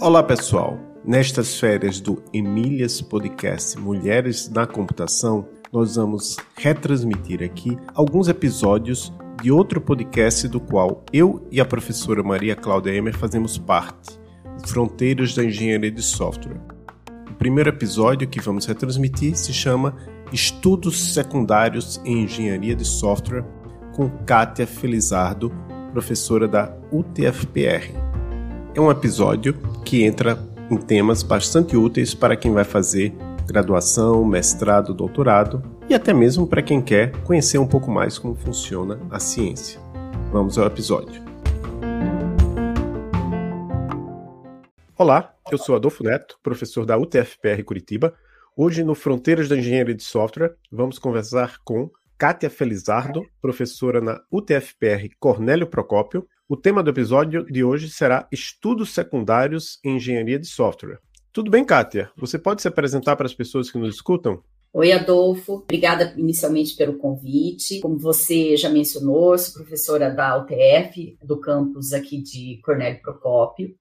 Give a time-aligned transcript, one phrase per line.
[0.00, 0.76] Olá, pessoal.
[1.04, 9.52] Nestas férias do Emílias Podcast Mulheres na Computação, nós vamos retransmitir aqui alguns episódios de
[9.52, 14.18] outro podcast do qual eu e a professora Maria Cláudia Emer fazemos parte,
[14.66, 16.60] Fronteiras da Engenharia de Software.
[17.30, 19.96] O primeiro episódio que vamos retransmitir se chama
[20.32, 23.44] Estudos Secundários em Engenharia de Software,
[23.92, 25.52] com Kátia Felizardo,
[25.92, 27.92] professora da UTFPR.
[28.74, 30.38] É um episódio que entra
[30.70, 33.12] em temas bastante úteis para quem vai fazer
[33.46, 39.00] graduação, mestrado, doutorado e até mesmo para quem quer conhecer um pouco mais como funciona
[39.10, 39.80] a ciência.
[40.30, 41.20] Vamos ao episódio.
[44.96, 48.14] Olá, eu sou Adolfo Neto, professor da UTFPR Curitiba.
[48.56, 55.08] Hoje, no Fronteiras da Engenharia de Software, vamos conversar com Kátia Felizardo, professora na UTFPR
[55.18, 56.28] Cornélio Procópio.
[56.46, 60.98] O tema do episódio de hoje será Estudos Secundários em Engenharia de Software.
[61.32, 62.10] Tudo bem, Kátia?
[62.18, 64.42] Você pode se apresentar para as pessoas que nos escutam?
[64.70, 65.62] Oi, Adolfo.
[65.62, 67.80] Obrigada inicialmente pelo convite.
[67.80, 73.74] Como você já mencionou, sou professora da UTF, do campus aqui de Cornélio Procópio.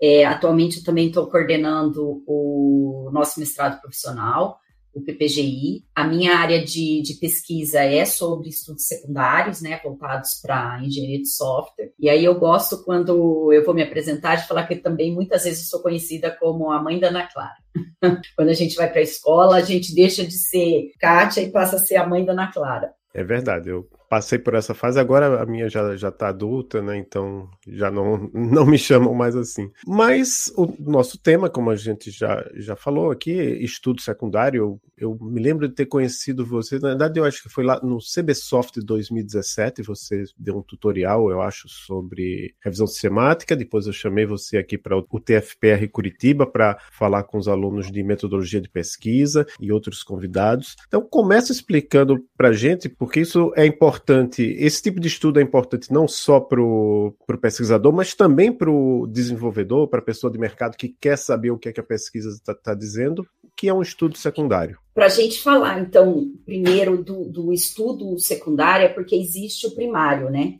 [0.00, 4.61] É, atualmente, eu também estou coordenando o nosso mestrado profissional
[4.94, 5.84] o PPGI.
[5.94, 11.28] A minha área de, de pesquisa é sobre estudos secundários, né, voltados para engenharia de
[11.28, 11.92] software.
[11.98, 15.64] E aí eu gosto, quando eu vou me apresentar, de falar que também muitas vezes
[15.64, 17.56] eu sou conhecida como a mãe da Ana Clara.
[18.36, 21.76] quando a gente vai para a escola, a gente deixa de ser Kátia e passa
[21.76, 22.92] a ser a mãe da Ana Clara.
[23.14, 26.98] É verdade, eu passei por essa fase, agora a minha já, já tá adulta, né?
[26.98, 29.70] Então já não, não me chamam mais assim.
[29.86, 35.18] Mas o nosso tema, como a gente já, já falou aqui, estudo secundário, eu, eu
[35.18, 38.80] me lembro de ter conhecido você, na verdade eu acho que foi lá no CBSoft
[38.84, 44.76] 2017, você deu um tutorial, eu acho, sobre revisão sistemática, depois eu chamei você aqui
[44.76, 50.02] para o TFPR Curitiba para falar com os alunos de metodologia de pesquisa e outros
[50.02, 50.76] convidados.
[50.86, 55.42] Então começa explicando para gente, porque isso é importante importante, esse tipo de estudo é
[55.42, 60.38] importante não só para o pesquisador, mas também para o desenvolvedor, para a pessoa de
[60.38, 63.24] mercado que quer saber o que, é que a pesquisa está tá dizendo,
[63.56, 64.78] que é um estudo secundário.
[64.92, 70.30] Para a gente falar, então, primeiro do, do estudo secundário, é porque existe o primário,
[70.30, 70.54] né?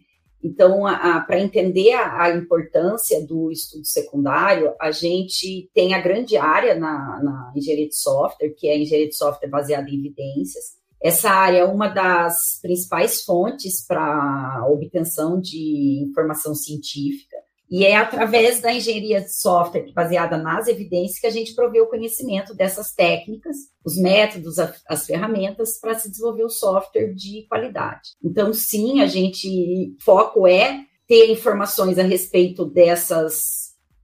[0.44, 0.82] Então,
[1.26, 7.20] para entender a, a, importância do estudo secundário, a gente tem a grande área na,
[7.22, 11.59] na engenharia de software, que é a engenharia de software baseada em evidências, essa área
[11.59, 17.37] é uma das principais fontes para obtenção de informação científica.
[17.69, 21.89] E é através da engenharia de software, baseada nas evidências, que a gente provê o
[21.89, 28.11] conhecimento dessas técnicas, os métodos, as ferramentas para se desenvolver o software de qualidade.
[28.23, 33.62] Então, sim, a gente foco é ter informações a respeito dessas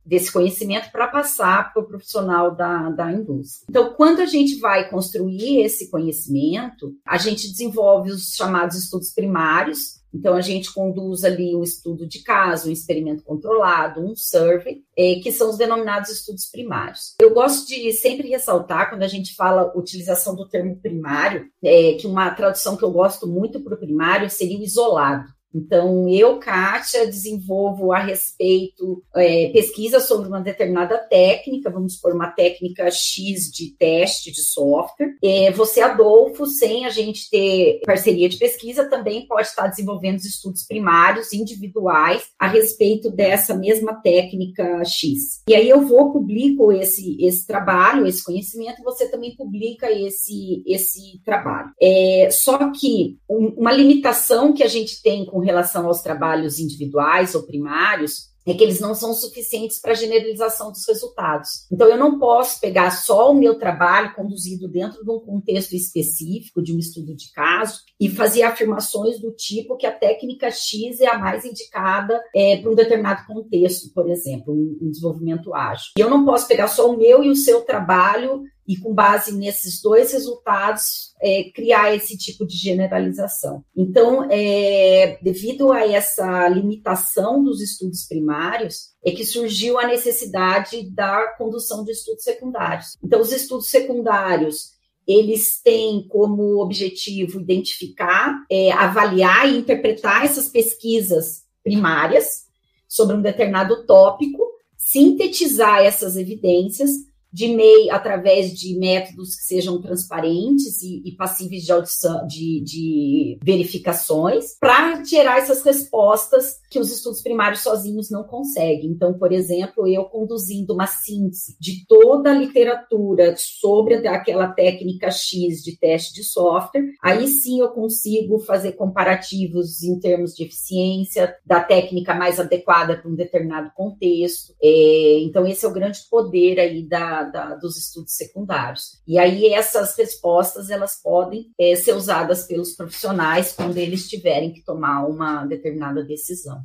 [0.09, 3.67] desse conhecimento para passar para o profissional da, da indústria.
[3.69, 9.99] Então, quando a gente vai construir esse conhecimento, a gente desenvolve os chamados estudos primários.
[10.13, 15.17] Então, a gente conduz ali um estudo de caso, um experimento controlado, um survey, é,
[15.23, 17.15] que são os denominados estudos primários.
[17.21, 22.07] Eu gosto de sempre ressaltar, quando a gente fala utilização do termo primário, é, que
[22.07, 25.29] uma tradução que eu gosto muito para o primário seria o isolado.
[25.55, 32.31] Então, eu, Kátia, desenvolvo a respeito, é, pesquisa sobre uma determinada técnica, vamos por uma
[32.31, 35.15] técnica X de teste de software.
[35.23, 40.65] É, você, Adolfo, sem a gente ter parceria de pesquisa, também pode estar desenvolvendo estudos
[40.67, 45.43] primários, individuais, a respeito dessa mesma técnica X.
[45.49, 51.21] E aí eu vou, publico esse, esse trabalho, esse conhecimento, você também publica esse, esse
[51.25, 51.71] trabalho.
[51.81, 56.59] É, só que um, uma limitação que a gente tem com com relação aos trabalhos
[56.59, 61.67] individuais ou primários é que eles não são suficientes para a generalização dos resultados.
[61.71, 66.61] Então, eu não posso pegar só o meu trabalho conduzido dentro de um contexto específico,
[66.61, 71.07] de um estudo de caso, e fazer afirmações do tipo que a técnica X é
[71.07, 75.93] a mais indicada é, para um determinado contexto, por exemplo, um, um desenvolvimento ágil.
[75.99, 79.33] E eu não posso pegar só o meu e o seu trabalho e, com base
[79.35, 83.65] nesses dois resultados, é, criar esse tipo de generalização.
[83.75, 91.29] Então, é, devido a essa limitação dos estudos primários, é que surgiu a necessidade da
[91.39, 92.99] condução de estudos secundários.
[93.03, 94.77] Então, os estudos secundários
[95.07, 102.47] eles têm como objetivo identificar, é, avaliar e interpretar essas pesquisas primárias
[102.87, 104.43] sobre um determinado tópico,
[104.77, 106.91] sintetizar essas evidências
[107.33, 113.39] de MEI através de métodos que sejam transparentes e, e passíveis de audição, de, de
[113.43, 118.91] verificações, para gerar essas respostas que os estudos primários sozinhos não conseguem.
[118.91, 125.63] Então, por exemplo, eu conduzindo uma síntese de toda a literatura sobre aquela técnica X
[125.63, 131.61] de teste de software, aí sim eu consigo fazer comparativos em termos de eficiência da
[131.61, 134.55] técnica mais adequada para um determinado contexto.
[134.63, 139.01] É, então, esse é o grande poder aí da, da, dos estudos secundários.
[139.07, 144.63] E aí essas respostas elas podem é, ser usadas pelos profissionais quando eles tiverem que
[144.63, 146.63] tomar uma determinada decisão.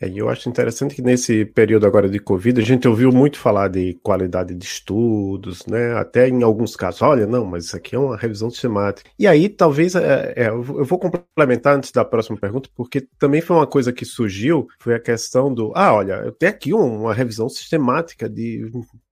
[0.00, 3.68] É, eu acho interessante que nesse período agora de Covid, a gente ouviu muito falar
[3.68, 5.94] de qualidade de estudos, né?
[5.94, 9.10] Até em alguns casos, olha, não, mas isso aqui é uma revisão sistemática.
[9.18, 13.56] E aí, talvez, é, é, eu vou complementar antes da próxima pergunta, porque também foi
[13.56, 17.48] uma coisa que surgiu, foi a questão do, ah, olha, eu tenho aqui uma revisão
[17.48, 18.70] sistemática de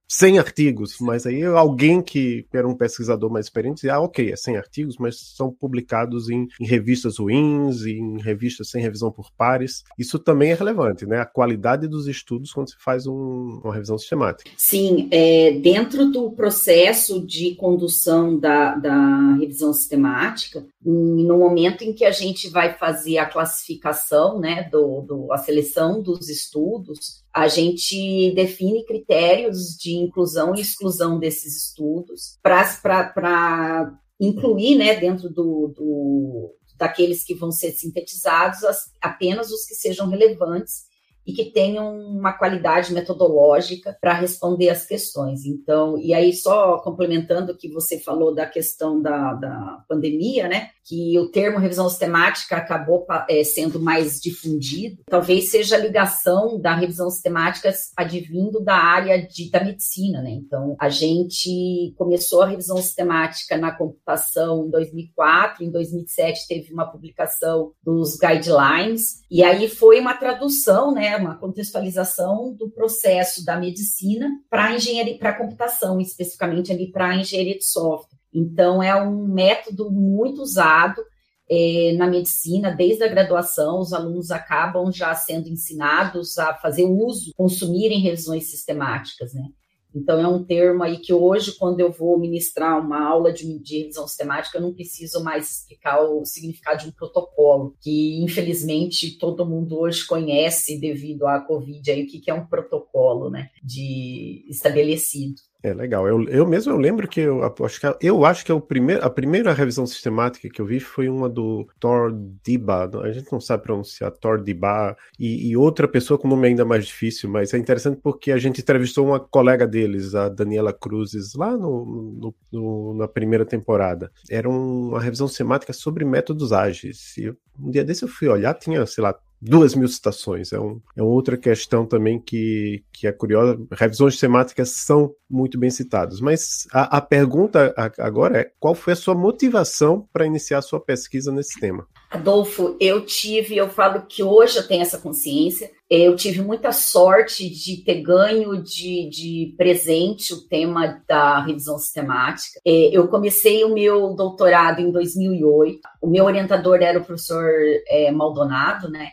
[0.08, 4.36] 100 artigos, mas aí alguém que era um pesquisador mais experiente dizia, ah, ok, é
[4.36, 9.82] 100 artigos, mas são publicados em, em, revistas ruins, em revistas sem revisão por pares.
[9.98, 11.20] Isso também é relevante, né?
[11.20, 14.50] A qualidade dos estudos quando se faz um, uma revisão sistemática.
[14.56, 22.04] Sim, é, dentro do processo de condução da, da revisão sistemática, no momento em que
[22.04, 28.32] a gente vai fazer a classificação, né, do, do a seleção dos estudos, a gente
[28.34, 37.24] define critérios de inclusão e exclusão desses estudos para incluir né, dentro do, do, daqueles
[37.24, 40.84] que vão ser sintetizados as, apenas os que sejam relevantes
[41.26, 45.44] e que tenham uma qualidade metodológica para responder as questões.
[45.44, 50.70] Então, e aí só complementando o que você falou da questão da, da pandemia, né,
[50.84, 56.74] que o termo revisão sistemática acabou é, sendo mais difundido, talvez seja a ligação da
[56.74, 60.30] revisão sistemática advindo da área de, da medicina, né?
[60.30, 66.86] Então, a gente começou a revisão sistemática na computação em 2004, em 2007 teve uma
[66.86, 74.30] publicação dos guidelines, e aí foi uma tradução, né, uma contextualização do processo da medicina
[74.50, 78.18] para engenharia, para computação, especificamente ali para engenharia de software.
[78.32, 81.00] Então, é um método muito usado
[81.48, 87.32] é, na medicina, desde a graduação, os alunos acabam já sendo ensinados a fazer uso,
[87.36, 89.48] consumirem revisões sistemáticas, né?
[89.94, 93.78] Então, é um termo aí que hoje, quando eu vou ministrar uma aula de, de,
[93.78, 99.46] revisão sistemática, eu não preciso mais explicar o significado de um protocolo, que infelizmente todo
[99.46, 104.44] mundo hoje conhece devido à Covid, aí, o que, que é um protocolo né, de
[104.48, 105.36] estabelecido.
[105.64, 106.06] É legal.
[106.06, 109.02] Eu, eu mesmo eu lembro que eu acho que eu acho que é o primeiro,
[109.02, 112.12] a primeira revisão sistemática que eu vi foi uma do Thor
[112.44, 112.90] Diba.
[113.02, 116.84] A gente não sabe pronunciar Thor Diba e, e, outra pessoa com nome ainda mais
[116.84, 121.56] difícil, mas é interessante porque a gente entrevistou uma colega deles, a Daniela Cruzes, lá
[121.56, 121.86] no,
[122.20, 124.12] no, no na primeira temporada.
[124.28, 127.16] Era uma revisão sistemática sobre métodos ágeis.
[127.16, 130.52] E um dia desse eu fui olhar, tinha, sei lá, duas mil citações.
[130.52, 133.58] É, um, é outra questão também que, que é curiosa.
[133.72, 136.20] Revisões temáticas são muito bem citadas.
[136.20, 140.80] Mas a, a pergunta agora é: qual foi a sua motivação para iniciar a sua
[140.80, 141.86] pesquisa nesse tema?
[142.10, 145.70] Adolfo, eu tive, eu falo que hoje eu tenho essa consciência.
[145.90, 152.58] Eu tive muita sorte de ter ganho de, de presente o tema da revisão sistemática.
[152.64, 155.80] É, eu comecei o meu doutorado em 2008.
[156.00, 157.44] O meu orientador era o professor
[157.88, 159.08] é, Maldonado, né?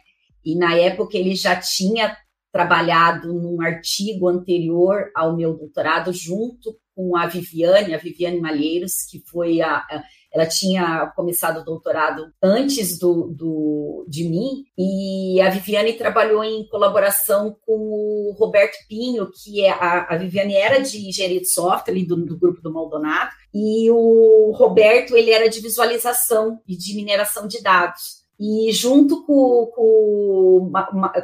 [0.46, 2.16] E na época ele já tinha
[2.52, 9.24] trabalhado num artigo anterior ao meu doutorado junto com a Viviane, a Viviane Malheiros, que
[9.30, 15.50] foi a, a ela tinha começado o doutorado antes do, do, de mim, e a
[15.50, 21.06] Viviane trabalhou em colaboração com o Roberto Pinho, que é a, a Viviane era de
[21.06, 25.60] engenharia de software, ali do, do grupo do Maldonado, e o Roberto ele era de
[25.60, 28.21] visualização e de mineração de dados.
[28.44, 30.72] E junto com, com,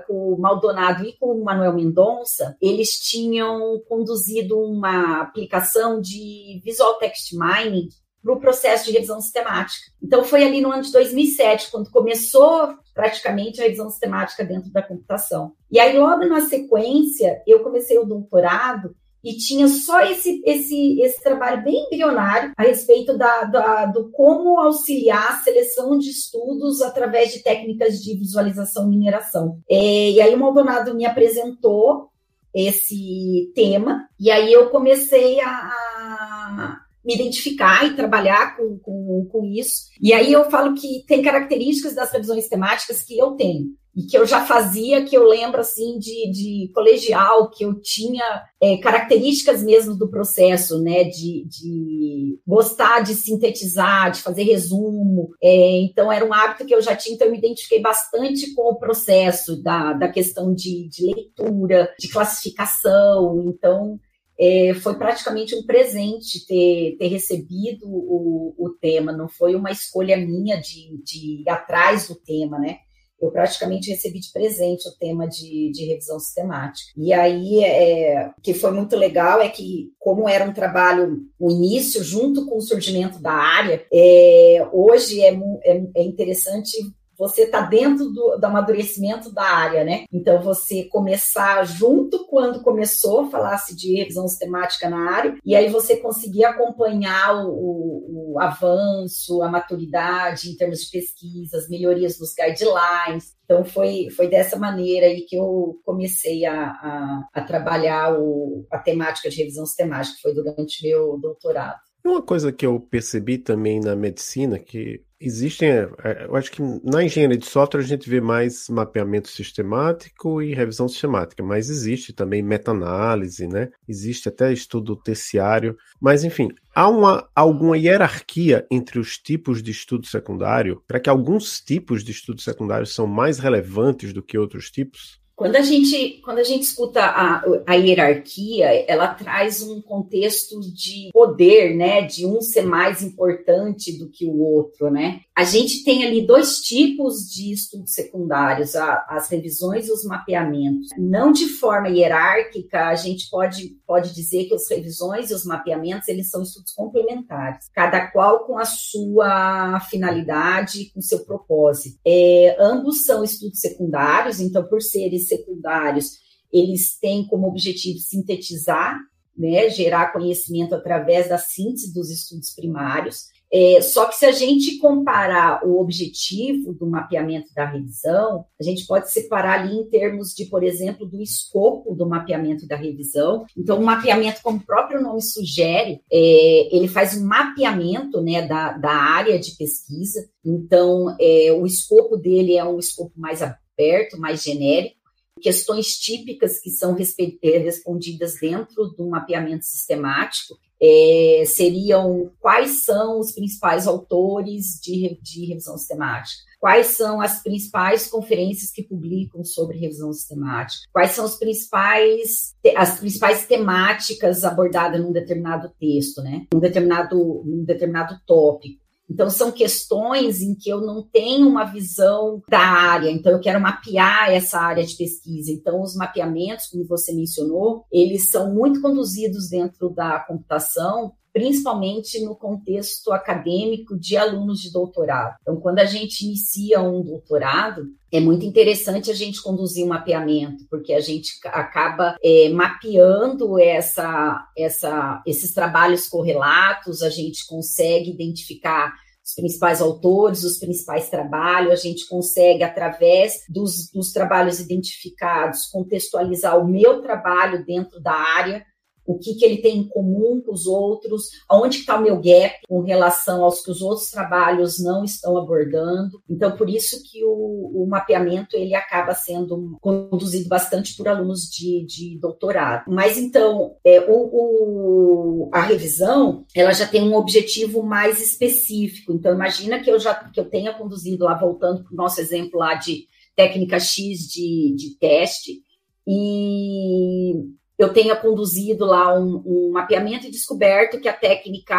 [0.06, 6.94] com, o Maldonado e com o Manuel Mendonça, eles tinham conduzido uma aplicação de Visual
[7.00, 7.90] Text Mining
[8.22, 9.92] para o processo de revisão sistemática.
[10.00, 14.84] Então, foi ali no ano de 2007, quando começou praticamente a revisão sistemática dentro da
[14.84, 15.54] computação.
[15.72, 21.22] E aí, logo na sequência, eu comecei o doutorado e tinha só esse, esse, esse
[21.22, 27.34] trabalho bem embrionário a respeito da, da, do como auxiliar a seleção de estudos através
[27.34, 29.60] de técnicas de visualização e mineração.
[29.70, 32.10] É, e aí o Maldonado me apresentou
[32.54, 39.46] esse tema, e aí eu comecei a, a me identificar e trabalhar com, com, com
[39.46, 39.88] isso.
[40.02, 43.68] E aí eu falo que tem características das revisões temáticas que eu tenho.
[43.98, 48.44] E que eu já fazia, que eu lembro assim de, de colegial, que eu tinha
[48.62, 55.30] é, características mesmo do processo, né, de, de gostar de sintetizar, de fazer resumo.
[55.42, 58.70] É, então, era um hábito que eu já tinha, então eu me identifiquei bastante com
[58.70, 63.46] o processo da, da questão de, de leitura, de classificação.
[63.48, 64.00] Então,
[64.40, 70.16] é, foi praticamente um presente ter, ter recebido o, o tema, não foi uma escolha
[70.18, 72.78] minha de, de ir atrás do tema, né?
[73.20, 76.92] Eu praticamente recebi de presente o tema de, de revisão sistemática.
[76.96, 82.04] E aí, é, que foi muito legal é que, como era um trabalho, o início,
[82.04, 85.34] junto com o surgimento da área, é, hoje é,
[85.64, 86.78] é, é interessante
[87.18, 90.06] você está dentro do, do amadurecimento da área, né?
[90.12, 95.98] Então, você começar junto quando começou, falasse de revisão sistemática na área, e aí você
[95.98, 103.36] conseguir acompanhar o, o, o avanço, a maturidade em termos de pesquisas, melhorias dos guidelines.
[103.44, 108.78] Então, foi, foi dessa maneira aí que eu comecei a, a, a trabalhar o, a
[108.78, 111.80] temática de revisão sistemática, foi durante meu doutorado.
[112.08, 116.62] Uma coisa que eu percebi também na medicina, que Existem, é, é, eu acho que
[116.84, 122.14] na engenharia de software a gente vê mais mapeamento sistemático e revisão sistemática, mas existe
[122.14, 123.72] também meta-análise, né?
[123.88, 130.06] Existe até estudo terciário, mas enfim, há uma, alguma hierarquia entre os tipos de estudo
[130.06, 130.84] secundário?
[130.88, 135.17] Para que alguns tipos de estudo secundário são mais relevantes do que outros tipos?
[135.38, 141.12] Quando a gente, quando a gente escuta a, a hierarquia, ela traz um contexto de
[141.14, 142.02] poder, né?
[142.02, 145.22] De um ser mais importante do que o outro, né?
[145.38, 150.90] A gente tem ali dois tipos de estudos secundários, a, as revisões e os mapeamentos.
[150.98, 156.08] Não de forma hierárquica, a gente pode, pode dizer que as revisões e os mapeamentos,
[156.08, 162.00] eles são estudos complementares, cada qual com a sua finalidade, com seu propósito.
[162.04, 166.14] É, ambos são estudos secundários, então, por serem secundários,
[166.52, 168.98] eles têm como objetivo sintetizar,
[169.38, 173.37] né, gerar conhecimento através da síntese dos estudos primários.
[173.52, 178.86] É, só que se a gente comparar o objetivo do mapeamento da revisão, a gente
[178.86, 183.46] pode separar ali em termos de, por exemplo, do escopo do mapeamento da revisão.
[183.58, 188.74] Então, o mapeamento, como o próprio nome sugere, é, ele faz um mapeamento né, da,
[188.74, 190.28] da área de pesquisa.
[190.44, 194.98] Então, é, o escopo dele é um escopo mais aberto, mais genérico
[195.40, 196.98] questões típicas que são
[197.44, 205.46] é, respondidas dentro do mapeamento sistemático é, seriam quais são os principais autores de, de
[205.46, 211.36] revisão sistemática, quais são as principais conferências que publicam sobre revisão sistemática, quais são os
[211.36, 218.87] principais, as principais temáticas abordadas num determinado texto, né, num determinado, num determinado tópico.
[219.10, 223.60] Então, são questões em que eu não tenho uma visão da área, então eu quero
[223.60, 225.52] mapear essa área de pesquisa.
[225.52, 232.36] Então, os mapeamentos, como você mencionou, eles são muito conduzidos dentro da computação principalmente no
[232.36, 235.36] contexto acadêmico de alunos de doutorado.
[235.42, 240.66] Então, quando a gente inicia um doutorado, é muito interessante a gente conduzir um mapeamento,
[240.68, 248.96] porque a gente acaba é, mapeando essa, essa, esses trabalhos correlatos, a gente consegue identificar
[249.24, 256.58] os principais autores, os principais trabalhos, a gente consegue, através dos, dos trabalhos identificados, contextualizar
[256.58, 258.66] o meu trabalho dentro da área
[259.08, 262.56] o que, que ele tem em comum com os outros, aonde está o meu gap
[262.68, 266.22] com relação aos que os outros trabalhos não estão abordando.
[266.30, 271.86] Então, por isso que o, o mapeamento ele acaba sendo conduzido bastante por alunos de,
[271.86, 272.84] de doutorado.
[272.90, 279.14] Mas então, é, o, o, a revisão ela já tem um objetivo mais específico.
[279.14, 282.60] Então, imagina que eu já que eu tenha conduzido lá, voltando para o nosso exemplo
[282.60, 285.62] lá de técnica X de, de teste,
[286.06, 287.34] e
[287.78, 291.76] eu tenha conduzido lá um, um, mapeamento e descoberto que a técnica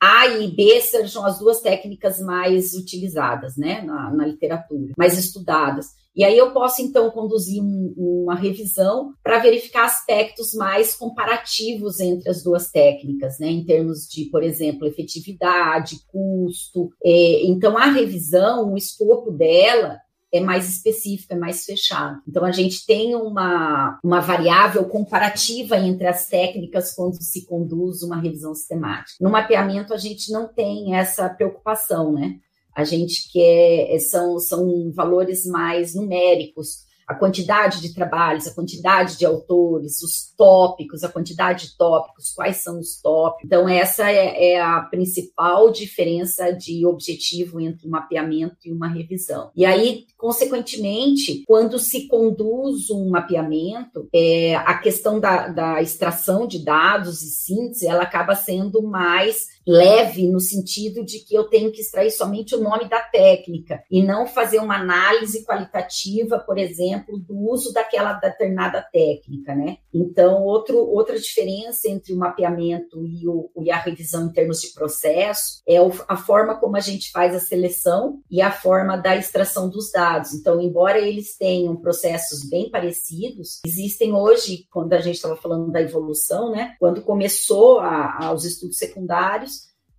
[0.00, 5.86] A e B sejam as duas técnicas mais utilizadas, né, na, na literatura, mais estudadas.
[6.14, 12.28] E aí eu posso, então, conduzir um, uma revisão para verificar aspectos mais comparativos entre
[12.28, 16.90] as duas técnicas, né, em termos de, por exemplo, efetividade, custo.
[17.02, 19.98] É, então, a revisão, o escopo dela
[20.32, 22.20] é mais específico, é mais fechado.
[22.26, 28.20] Então, a gente tem uma, uma variável comparativa entre as técnicas quando se conduz uma
[28.20, 29.16] revisão sistemática.
[29.20, 32.36] No mapeamento, a gente não tem essa preocupação, né?
[32.74, 36.90] A gente quer, são, são valores mais numéricos.
[37.12, 42.56] A quantidade de trabalhos, a quantidade de autores, os tópicos, a quantidade de tópicos, quais
[42.56, 43.44] são os tópicos.
[43.44, 49.50] Então, essa é, é a principal diferença de objetivo entre um mapeamento e uma revisão.
[49.54, 56.64] E aí, consequentemente, quando se conduz um mapeamento, é, a questão da, da extração de
[56.64, 61.80] dados e síntese, ela acaba sendo mais leve no sentido de que eu tenho que
[61.80, 67.50] extrair somente o nome da técnica e não fazer uma análise qualitativa, por exemplo, do
[67.50, 69.78] uso daquela determinada técnica, né?
[69.92, 74.72] Então, outro, outra diferença entre o mapeamento e, o, e a revisão em termos de
[74.72, 75.76] processo é
[76.08, 80.34] a forma como a gente faz a seleção e a forma da extração dos dados.
[80.34, 85.80] Então, embora eles tenham processos bem parecidos, existem hoje, quando a gente estava falando da
[85.80, 86.74] evolução, né?
[86.78, 89.51] Quando começou a, a, os estudos secundários,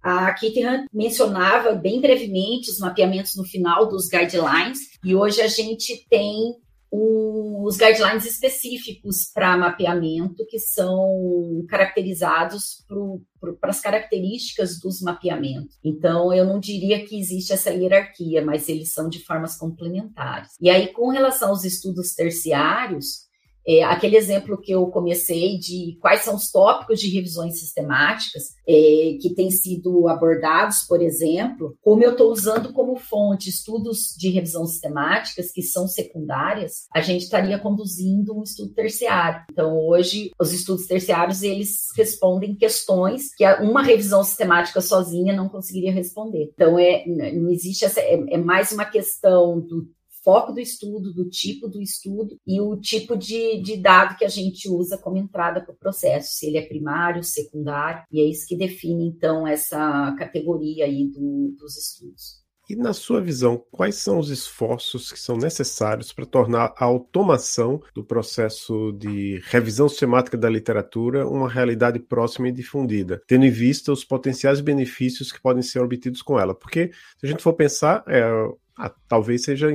[0.04, 0.62] a Kitty
[0.94, 6.56] mencionava bem brevemente os mapeamentos no final dos guidelines, e hoje a gente tem
[6.96, 12.86] os guidelines específicos para mapeamento que são caracterizados
[13.60, 15.76] para as características dos mapeamentos.
[15.84, 20.52] Então, eu não diria que existe essa hierarquia, mas eles são de formas complementares.
[20.62, 23.23] E aí, com relação aos estudos terciários,
[23.68, 29.18] é, aquele exemplo que eu comecei de quais são os tópicos de revisões sistemáticas é,
[29.22, 34.66] que têm sido abordados, por exemplo, como eu estou usando como fonte estudos de revisão
[34.66, 39.44] sistemáticas que são secundárias, a gente estaria conduzindo um estudo terciário.
[39.52, 45.92] Então, hoje, os estudos terciários, eles respondem questões que uma revisão sistemática sozinha não conseguiria
[45.92, 46.52] responder.
[46.54, 49.88] Então, é, não existe essa, é, é mais uma questão do
[50.24, 54.30] foco do estudo, do tipo do estudo e o tipo de, de dado que a
[54.30, 58.48] gente usa como entrada para o processo, se ele é primário, secundário, e é isso
[58.48, 62.44] que define, então, essa categoria aí do, dos estudos.
[62.70, 67.82] E na sua visão, quais são os esforços que são necessários para tornar a automação
[67.94, 73.92] do processo de revisão sistemática da literatura uma realidade próxima e difundida, tendo em vista
[73.92, 76.56] os potenciais benefícios que podem ser obtidos com ela?
[76.56, 78.24] Porque, se a gente for pensar, é,
[78.78, 79.70] ah, talvez seja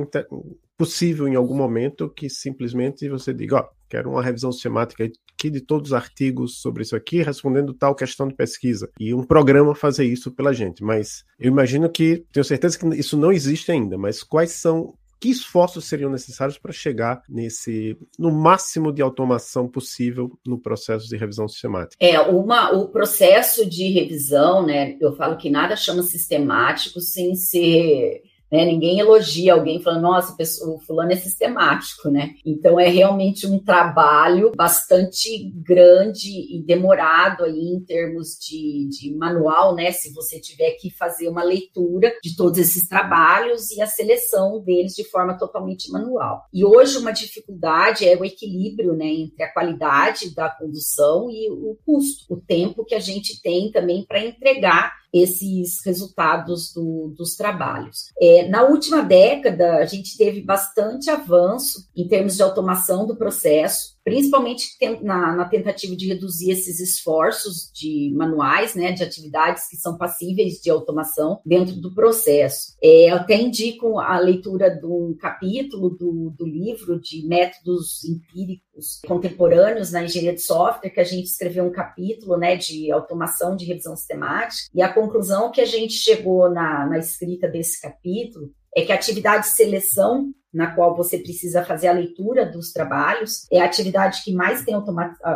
[0.77, 5.59] possível em algum momento que simplesmente você diga, ó, quero uma revisão sistemática aqui de
[5.59, 8.89] todos os artigos sobre isso aqui, respondendo tal questão de pesquisa.
[8.99, 10.83] E um programa fazer isso pela gente.
[10.83, 15.29] Mas eu imagino que, tenho certeza que isso não existe ainda, mas quais são que
[15.29, 21.47] esforços seriam necessários para chegar nesse no máximo de automação possível no processo de revisão
[21.47, 21.97] sistemática?
[21.99, 24.95] É, uma, o processo de revisão, né?
[25.01, 28.65] Eu falo que nada chama sistemático sem ser né?
[28.65, 30.35] Ninguém elogia alguém falando, nossa,
[30.67, 32.33] o fulano é sistemático, né?
[32.45, 39.75] Então é realmente um trabalho bastante grande e demorado aí em termos de, de manual,
[39.75, 39.91] né?
[39.91, 44.93] Se você tiver que fazer uma leitura de todos esses trabalhos e a seleção deles
[44.93, 46.45] de forma totalmente manual.
[46.53, 51.77] E hoje uma dificuldade é o equilíbrio, né, entre a qualidade da condução e o
[51.85, 58.11] custo, o tempo que a gente tem também para entregar esses resultados do, dos trabalhos.
[58.21, 63.97] É, na última década, a gente teve bastante avanço em termos de automação do processo,
[64.09, 64.69] principalmente
[65.03, 70.55] na, na, tentativa de reduzir esses esforços de manuais, né, de atividades que são passíveis
[70.55, 72.75] de automação dentro do processo.
[72.81, 78.99] É, eu até indico a leitura de um capítulo do, do livro de métodos empíricos
[79.05, 83.65] contemporâneos na engenharia de software, que a gente escreveu um capítulo né, de automação de
[83.65, 88.83] revisão sistemática, e a conclusão que a gente chegou na, na escrita desse capítulo é
[88.83, 93.61] que a atividade de seleção na qual você precisa fazer a leitura dos trabalhos, é
[93.61, 94.75] a atividade que mais tem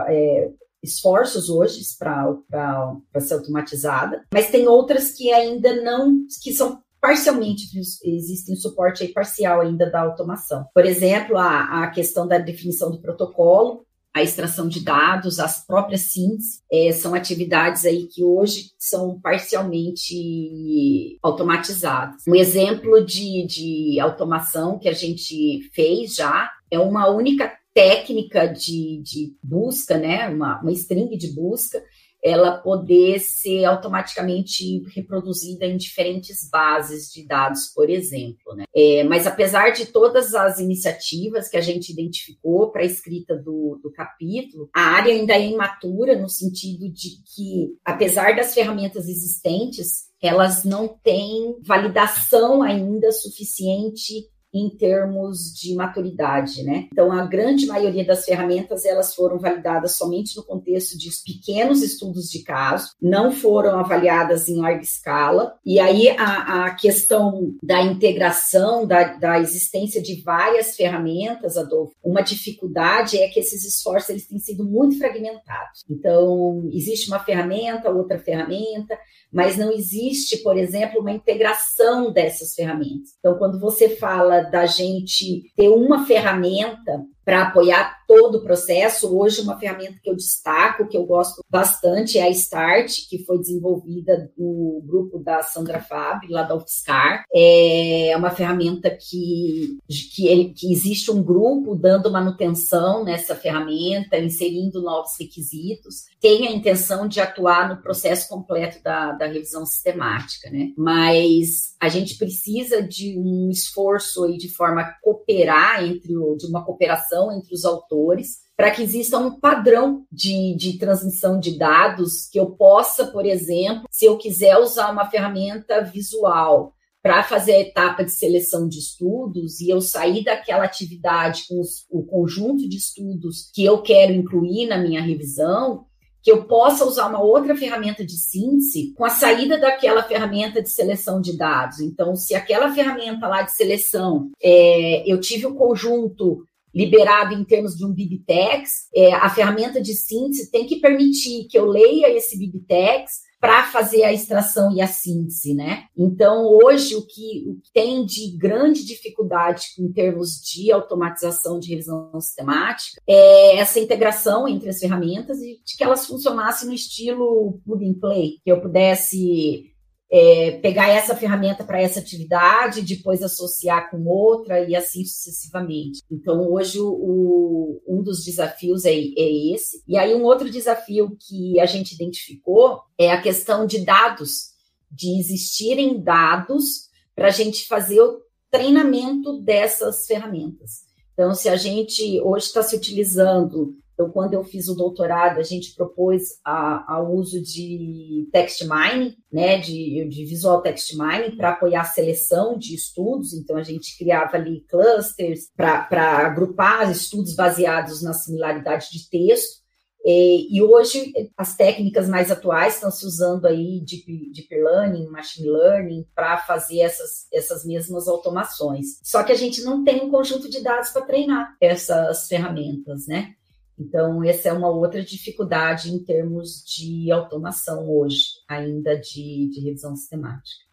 [0.07, 0.49] é,
[0.81, 7.65] esforços hoje para ser automatizada, mas tem outras que ainda não, que são parcialmente
[8.05, 10.65] existem suporte parcial ainda da automação.
[10.73, 16.01] Por exemplo, a, a questão da definição do protocolo, a extração de dados, as próprias
[16.11, 22.21] síntese, é, são atividades aí que hoje são parcialmente automatizadas.
[22.27, 29.01] Um exemplo de, de automação que a gente fez já é uma única técnica de,
[29.03, 31.83] de busca, né, uma, uma string de busca,
[32.23, 38.55] ela poder ser automaticamente reproduzida em diferentes bases de dados, por exemplo.
[38.55, 38.63] Né?
[38.73, 43.77] É, mas apesar de todas as iniciativas que a gente identificou para a escrita do,
[43.83, 50.13] do capítulo, a área ainda é imatura no sentido de que, apesar das ferramentas existentes,
[50.21, 56.87] elas não têm validação ainda suficiente em termos de maturidade, né?
[56.91, 62.29] Então, a grande maioria das ferramentas, elas foram validadas somente no contexto de pequenos estudos
[62.29, 68.85] de caso, não foram avaliadas em larga escala, e aí a, a questão da integração,
[68.85, 74.39] da, da existência de várias ferramentas, Adolfo, uma dificuldade é que esses esforços, eles têm
[74.39, 75.83] sido muito fragmentados.
[75.89, 78.97] Então, existe uma ferramenta, outra ferramenta,
[79.31, 83.13] mas não existe, por exemplo, uma integração dessas ferramentas.
[83.17, 89.15] Então, quando você fala da gente ter uma ferramenta para apoiar todo o processo.
[89.17, 93.39] Hoje, uma ferramenta que eu destaco, que eu gosto bastante, é a Start, que foi
[93.39, 97.23] desenvolvida no grupo da Sandra Fab, lá da UFSCar.
[97.33, 105.11] É uma ferramenta que, que, que existe um grupo dando manutenção nessa ferramenta, inserindo novos
[105.19, 106.03] requisitos.
[106.19, 110.71] Tem a intenção de atuar no processo completo da, da revisão sistemática, né?
[110.77, 116.45] Mas a gente precisa de um esforço aí de forma a cooperar entre o, de
[116.45, 122.27] uma cooperação entre os autores para que exista um padrão de, de transmissão de dados
[122.31, 127.59] que eu possa, por exemplo, se eu quiser usar uma ferramenta visual para fazer a
[127.59, 132.77] etapa de seleção de estudos e eu sair daquela atividade com os, o conjunto de
[132.77, 135.85] estudos que eu quero incluir na minha revisão,
[136.21, 140.69] que eu possa usar uma outra ferramenta de síntese com a saída daquela ferramenta de
[140.69, 141.81] seleção de dados.
[141.81, 147.75] Então, se aquela ferramenta lá de seleção, é, eu tive o conjunto liberado em termos
[147.75, 152.37] de um BibTeX, é, a ferramenta de síntese tem que permitir que eu leia esse
[152.37, 155.83] BibTeX para fazer a extração e a síntese, né?
[155.97, 161.69] Então, hoje, o que, o que tem de grande dificuldade em termos de automatização de
[161.69, 167.59] revisão sistemática é essa integração entre as ferramentas e de que elas funcionassem no estilo
[167.65, 169.72] plug and play, que eu pudesse
[170.15, 176.01] é, pegar essa ferramenta para essa atividade, depois associar com outra e assim sucessivamente.
[176.11, 179.81] Então, hoje, o, um dos desafios é, é esse.
[179.87, 184.51] E aí, um outro desafio que a gente identificou é a questão de dados,
[184.91, 188.21] de existirem dados para a gente fazer o
[188.51, 190.83] treinamento dessas ferramentas.
[191.13, 195.43] Então, se a gente hoje está se utilizando então, quando eu fiz o doutorado, a
[195.43, 201.81] gente propôs o uso de text mining, né, de, de visual text mining, para apoiar
[201.81, 203.33] a seleção de estudos.
[203.33, 209.61] Então, a gente criava ali clusters para agrupar estudos baseados na similaridade de texto.
[210.05, 214.03] E, e, hoje as técnicas mais atuais estão se usando aí de
[214.33, 218.99] deep learning, machine learning para fazer essas, essas mesmas automações.
[219.01, 223.33] Só que a gente não tem um conjunto de dados para treinar essas ferramentas, né?
[223.77, 229.95] Então, essa é uma outra dificuldade em termos de automação hoje, ainda de, de revisão
[229.95, 230.63] sistemática.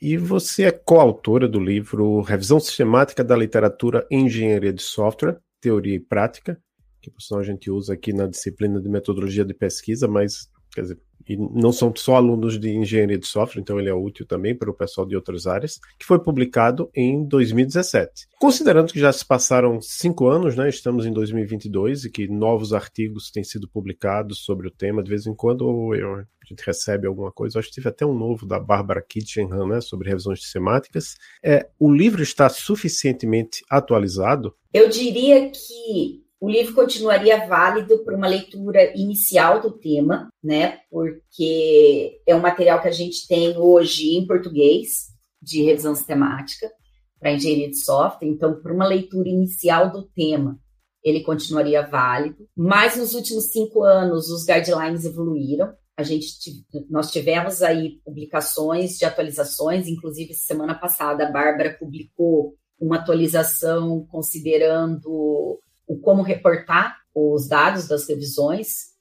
[0.00, 5.96] E você é coautora do livro Revisão Sistemática da Literatura em Engenharia de Software, Teoria
[5.96, 6.60] e Prática,
[7.00, 10.82] que por sinal a gente usa aqui na disciplina de metodologia de pesquisa, mas quer
[10.82, 14.54] dizer, e não são só alunos de engenharia de software, então ele é útil também
[14.54, 18.28] para o pessoal de outras áreas, que foi publicado em 2017.
[18.38, 23.30] Considerando que já se passaram cinco anos, né, estamos em 2022 e que novos artigos
[23.30, 27.32] têm sido publicados sobre o tema, de vez em quando eu, a gente recebe alguma
[27.32, 31.16] coisa, acho que tive até um novo da Bárbara Kitchenham, né, sobre revisões semáticas.
[31.42, 34.54] É, o livro está suficientemente atualizado?
[34.72, 40.80] Eu diria que o livro continuaria válido para uma leitura inicial do tema, né?
[40.90, 45.06] Porque é um material que a gente tem hoje em português,
[45.40, 46.70] de revisão sistemática,
[47.18, 48.28] para engenharia de software.
[48.28, 50.58] Então, para uma leitura inicial do tema,
[51.02, 52.46] ele continuaria válido.
[52.54, 55.72] Mas nos últimos cinco anos, os guidelines evoluíram.
[55.96, 56.36] A gente,
[56.90, 65.58] nós tivemos aí publicações de atualizações, inclusive semana passada a Bárbara publicou uma atualização considerando
[65.86, 68.94] o como reportar os dados das revisões,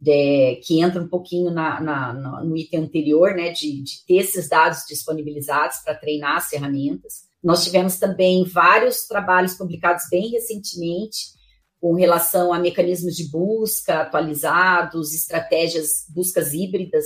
[0.00, 2.12] de, que entra um pouquinho na, na,
[2.44, 7.28] no item anterior, né, de, de ter esses dados disponibilizados para treinar as ferramentas.
[7.42, 11.38] Nós tivemos também vários trabalhos publicados bem recentemente
[11.80, 17.04] com relação a mecanismos de busca atualizados, estratégias, buscas híbridas.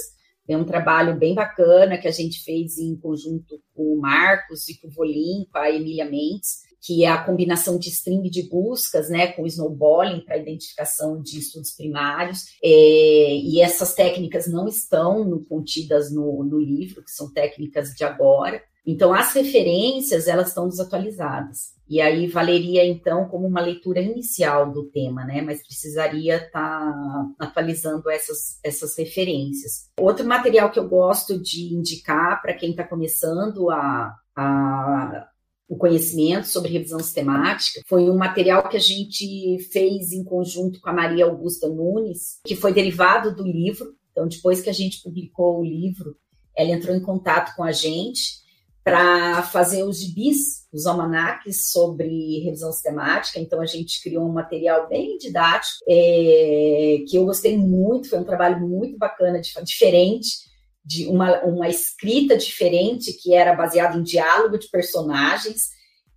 [0.48, 4.78] É um trabalho bem bacana que a gente fez em conjunto com o Marcos e
[4.80, 9.08] com o Volim, com a Emília Mendes, que é a combinação de string de buscas,
[9.08, 15.44] né, com snowballing para identificação de estudos primários, é, e essas técnicas não estão no,
[15.44, 18.60] contidas no, no livro, que são técnicas de agora.
[18.84, 21.72] Então, as referências, elas estão desatualizadas.
[21.88, 25.40] E aí valeria, então, como uma leitura inicial do tema, né?
[25.42, 29.90] Mas precisaria estar tá atualizando essas, essas referências.
[30.00, 35.28] Outro material que eu gosto de indicar para quem está começando a, a
[35.72, 37.80] o conhecimento sobre revisão sistemática.
[37.86, 42.54] Foi um material que a gente fez em conjunto com a Maria Augusta Nunes, que
[42.54, 43.94] foi derivado do livro.
[44.10, 46.14] Então, depois que a gente publicou o livro,
[46.54, 48.42] ela entrou em contato com a gente
[48.84, 53.40] para fazer os gibis, os almanaques sobre revisão sistemática.
[53.40, 58.24] Então, a gente criou um material bem didático, é, que eu gostei muito, foi um
[58.24, 60.51] trabalho muito bacana, diferente,
[60.84, 65.70] de uma, uma escrita diferente, que era baseada em diálogo de personagens,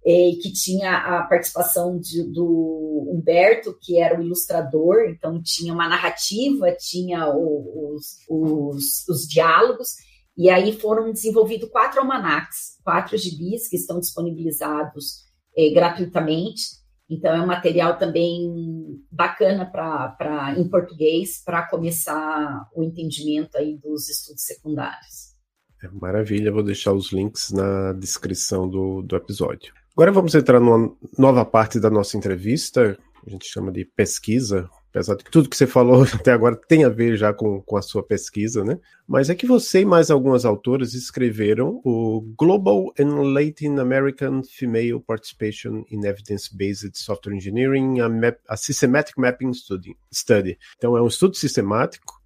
[0.05, 5.89] é, que tinha a participação de, do Humberto, que era o ilustrador, então tinha uma
[5.89, 9.95] narrativa, tinha os, os, os diálogos,
[10.37, 15.23] e aí foram desenvolvidos quatro almanacs, quatro gibis que estão disponibilizados
[15.57, 16.84] é, gratuitamente.
[17.09, 24.09] Então, é um material também bacana para em português para começar o entendimento aí dos
[24.09, 25.35] estudos secundários.
[25.83, 29.73] É, maravilha, vou deixar os links na descrição do, do episódio.
[29.95, 35.15] Agora vamos entrar numa nova parte da nossa entrevista, a gente chama de pesquisa, apesar
[35.15, 37.81] de que tudo que você falou até agora tem a ver já com, com a
[37.81, 38.79] sua pesquisa, né?
[39.05, 45.01] Mas é que você e mais algumas autoras escreveram o Global and Latin American Female
[45.01, 50.57] Participation in Evidence-Based Software Engineering, a, map, a Systematic Mapping Study.
[50.77, 52.21] Então é um estudo sistemático,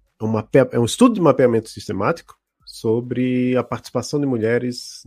[0.54, 5.02] é, é um estudo de mapeamento sistemático sobre a participação de mulheres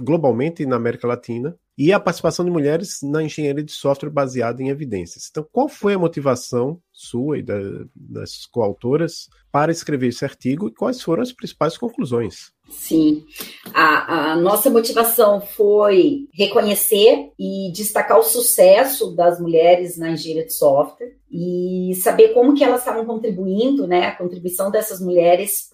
[0.00, 4.68] globalmente na América Latina e a participação de mulheres na engenharia de software baseada em
[4.68, 5.28] evidências.
[5.30, 7.58] Então, qual foi a motivação sua e da,
[7.94, 12.52] das coautoras para escrever esse artigo e quais foram as principais conclusões?
[12.70, 13.24] Sim,
[13.74, 20.54] a, a, nossa motivação foi reconhecer e destacar o sucesso das mulheres na engenharia de
[20.54, 25.68] software e saber como que elas estavam contribuindo, né, a contribuição dessas mulheres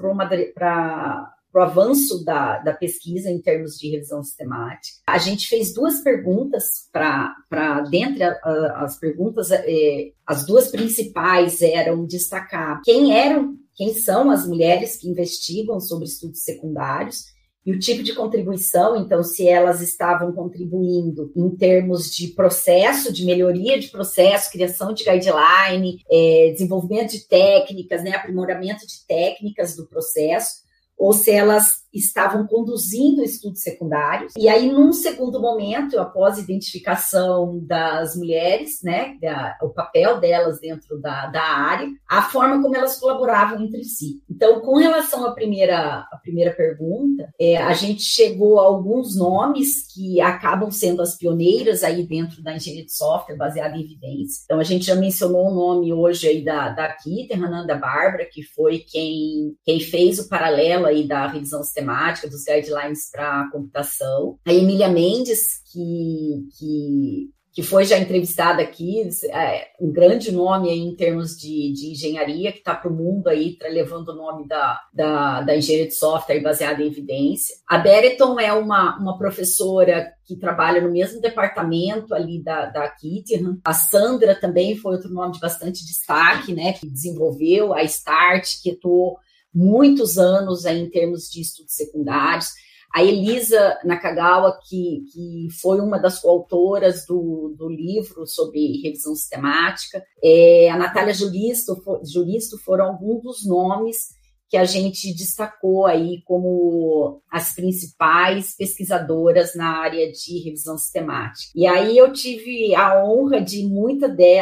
[0.54, 4.98] para para o avanço da, da pesquisa em termos de revisão sistemática.
[5.06, 11.60] A gente fez duas perguntas para, dentre a, a, as perguntas, é, as duas principais
[11.62, 17.24] eram destacar quem eram, quem são as mulheres que investigam sobre estudos secundários
[17.64, 23.24] e o tipo de contribuição, então, se elas estavam contribuindo em termos de processo, de
[23.24, 29.86] melhoria de processo, criação de guideline, é, desenvolvimento de técnicas, né, aprimoramento de técnicas do
[29.86, 30.62] processo,
[31.00, 34.32] ou se elas estavam conduzindo estudos secundários.
[34.36, 40.60] E aí, num segundo momento, após a identificação das mulheres, né, da, o papel delas
[40.60, 44.22] dentro da, da área, a forma como elas colaboravam entre si.
[44.30, 49.92] Então, com relação à primeira, à primeira pergunta, é, a gente chegou a alguns nomes
[49.92, 54.42] que acabam sendo as pioneiras aí dentro da engenharia de software, baseada em evidência.
[54.44, 58.42] Então, a gente já mencionou o nome hoje aí da, da Kita, Rananda Bárbara, que
[58.42, 64.38] foi quem, quem fez o paralelo aí da revisão sistemática, dos guidelines para computação.
[64.46, 70.94] A Emília Mendes, que, que, que foi já entrevistada aqui, é um grande nome em
[70.94, 74.80] termos de, de engenharia, que está para o mundo aí, tá levando o nome da,
[74.92, 77.56] da, da engenharia de software baseada em evidência.
[77.68, 83.42] A Bereton é uma, uma professora que trabalha no mesmo departamento ali da, da Kitty.
[83.64, 88.70] A Sandra também foi outro nome de bastante destaque, né, que desenvolveu a Start, que
[88.70, 89.18] atuou
[89.54, 92.48] muitos anos aí, em termos de estudos secundários.
[92.92, 100.02] A Elisa Nakagawa, que, que foi uma das coautoras do, do livro sobre revisão sistemática,
[100.22, 104.18] é, a Natália Julisto, Julisto foram alguns dos nomes
[104.50, 111.52] que a gente destacou aí como as principais pesquisadoras na área de revisão sistemática.
[111.54, 114.40] E aí eu tive a honra de muita de,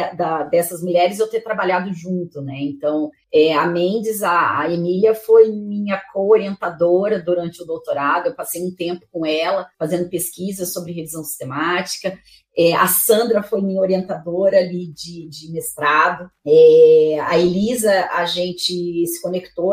[0.49, 2.57] dessas mulheres eu ter trabalhado junto, né?
[2.59, 8.63] Então, é, a Mendes, a, a Emília foi minha co-orientadora durante o doutorado, eu passei
[8.65, 12.17] um tempo com ela fazendo pesquisas sobre revisão sistemática.
[12.57, 16.29] É, a Sandra foi minha orientadora ali de, de mestrado.
[16.45, 19.69] É, a Elisa, a gente se conectou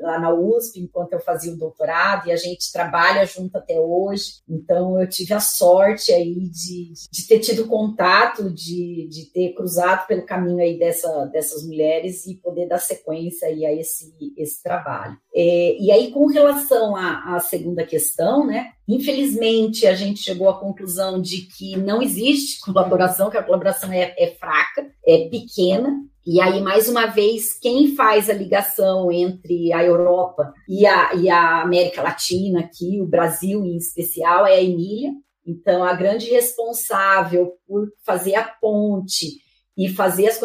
[0.00, 4.40] lá, na USP enquanto eu fazia o doutorado e a gente trabalha junto até hoje.
[4.48, 10.06] Então, eu tive a sorte aí de, de ter tido contato, de, de ter cruzado
[10.08, 15.16] pelo caminho aí dessa, dessas mulheres e poder dar sequência aí a esse, esse trabalho.
[15.34, 18.72] É, e aí, com relação à, à segunda questão, né?
[18.88, 24.14] Infelizmente, a gente chegou à conclusão de que não existe colaboração, que a colaboração é,
[24.18, 25.94] é fraca, é pequena,
[26.26, 31.30] e aí, mais uma vez, quem faz a ligação entre a Europa e a, e
[31.30, 35.12] a América Latina, aqui, o Brasil em especial, é a Emília.
[35.46, 39.36] Então, a grande responsável por fazer a ponte
[39.76, 40.40] e fazer as,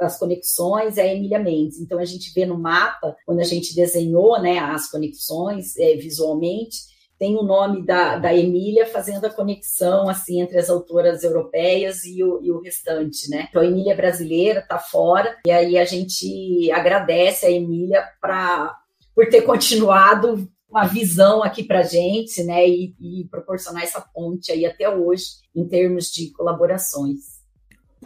[0.00, 1.78] as conexões é a Emília Mendes.
[1.78, 6.96] Então, a gente vê no mapa, quando a gente desenhou né, as conexões é, visualmente,
[7.18, 12.22] tem o nome da, da Emília fazendo a conexão assim entre as autoras europeias e
[12.22, 13.46] o, e o restante, né?
[13.48, 18.74] Então a Emília é brasileira, está fora, e aí a gente agradece a Emília pra,
[19.14, 22.68] por ter continuado uma visão aqui para gente, né?
[22.68, 27.35] E, e proporcionar essa ponte aí até hoje em termos de colaborações.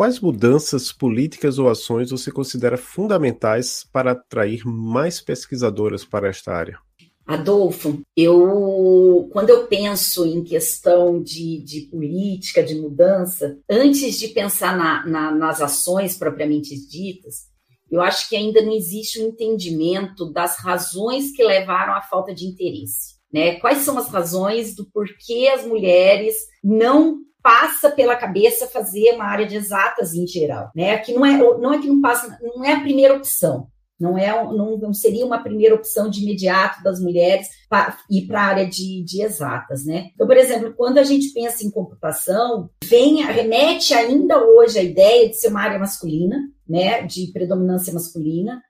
[0.01, 6.79] Quais mudanças políticas ou ações você considera fundamentais para atrair mais pesquisadoras para esta área?
[7.27, 14.75] Adolfo, eu quando eu penso em questão de, de política, de mudança, antes de pensar
[14.75, 17.51] na, na, nas ações propriamente ditas,
[17.91, 22.47] eu acho que ainda não existe um entendimento das razões que levaram à falta de
[22.47, 23.17] interesse.
[23.31, 23.57] Né?
[23.57, 29.47] Quais são as razões do porquê as mulheres não passa pela cabeça fazer uma área
[29.47, 30.99] de exatas em geral, né?
[30.99, 33.69] Que não é, não é que não passa, não é a primeira opção.
[34.01, 38.41] Não, é, não, não seria uma primeira opção de imediato das mulheres para ir para
[38.41, 40.09] a área de, de exatas, né?
[40.15, 45.29] Então, por exemplo, quando a gente pensa em computação, vem, remete ainda hoje a ideia
[45.29, 47.03] de ser uma área masculina, né?
[47.03, 48.63] De predominância masculina,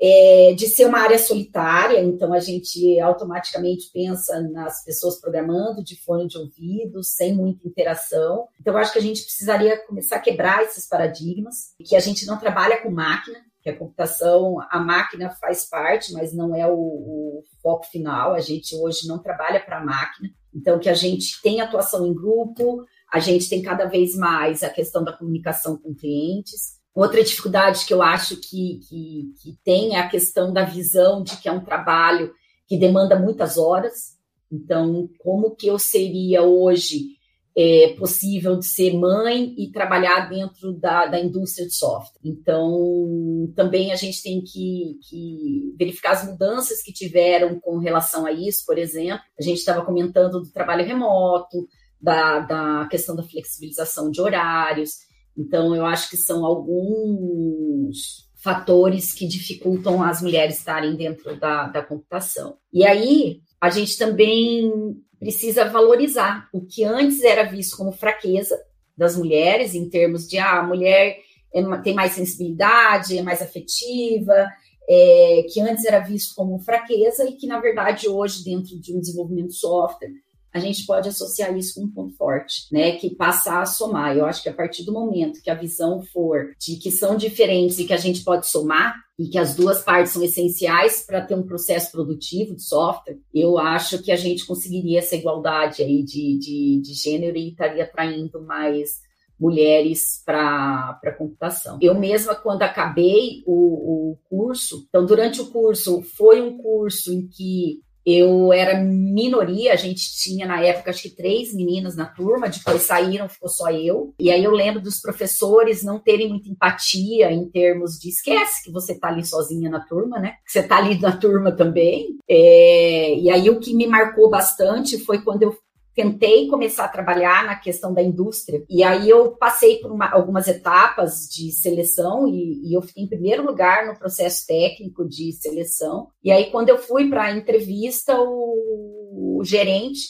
[0.00, 6.00] é, de ser uma área solitária, então a gente automaticamente pensa nas pessoas programando de
[6.00, 8.46] fone de ouvido, sem muita interação.
[8.60, 12.38] Então, acho que a gente precisaria começar a quebrar esses paradigmas, que a gente não
[12.38, 17.42] trabalha com máquina, que a computação, a máquina faz parte, mas não é o, o
[17.60, 18.34] foco final.
[18.34, 22.14] A gente hoje não trabalha para a máquina, então que a gente tem atuação em
[22.14, 26.77] grupo, a gente tem cada vez mais a questão da comunicação com clientes.
[26.98, 31.36] Outra dificuldade que eu acho que, que, que tem é a questão da visão de
[31.36, 32.32] que é um trabalho
[32.66, 34.16] que demanda muitas horas.
[34.50, 37.10] Então, como que eu seria hoje
[37.56, 42.18] é, possível de ser mãe e trabalhar dentro da, da indústria de software?
[42.24, 48.32] Então, também a gente tem que, que verificar as mudanças que tiveram com relação a
[48.32, 49.22] isso, por exemplo.
[49.38, 51.68] A gente estava comentando do trabalho remoto,
[52.00, 55.06] da, da questão da flexibilização de horários.
[55.36, 61.82] Então, eu acho que são alguns fatores que dificultam as mulheres estarem dentro da, da
[61.82, 62.56] computação.
[62.72, 64.70] E aí, a gente também
[65.18, 68.56] precisa valorizar o que antes era visto como fraqueza
[68.96, 71.18] das mulheres, em termos de ah, a mulher
[71.52, 74.48] é, tem mais sensibilidade, é mais afetiva,
[74.88, 79.00] é, que antes era visto como fraqueza e que, na verdade, hoje, dentro de um
[79.00, 80.10] desenvolvimento de software,
[80.52, 82.92] a gente pode associar isso com um ponto forte, né?
[82.92, 84.16] Que passa a somar.
[84.16, 87.78] Eu acho que a partir do momento que a visão for de que são diferentes
[87.78, 91.34] e que a gente pode somar, e que as duas partes são essenciais para ter
[91.34, 96.38] um processo produtivo de software, eu acho que a gente conseguiria essa igualdade aí de,
[96.38, 99.00] de, de gênero e estaria atraindo mais
[99.38, 101.78] mulheres para a computação.
[101.80, 107.26] Eu mesma, quando acabei o, o curso, então, durante o curso, foi um curso em
[107.26, 112.48] que eu era minoria, a gente tinha na época acho que três meninas na turma,
[112.48, 114.14] depois saíram, ficou só eu.
[114.18, 118.72] E aí eu lembro dos professores não terem muita empatia em termos de esquece que
[118.72, 120.34] você tá ali sozinha na turma, né?
[120.44, 122.16] Que você tá ali na turma também.
[122.28, 125.56] É, e aí o que me marcou bastante foi quando eu
[125.98, 128.64] tentei começar a trabalhar na questão da indústria.
[128.70, 133.08] E aí eu passei por uma, algumas etapas de seleção e, e, eu fiquei em
[133.08, 136.06] primeiro lugar no processo técnico de seleção.
[136.22, 140.06] E aí, quando eu fui para a entrevista, o, o gerente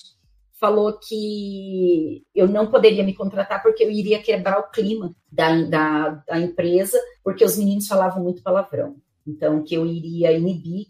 [0.61, 6.09] falou que eu não poderia me contratar porque eu iria quebrar o clima da, da,
[6.27, 8.97] da empresa, porque os meninos falavam muito palavrão.
[9.27, 10.89] Então, que eu iria inibir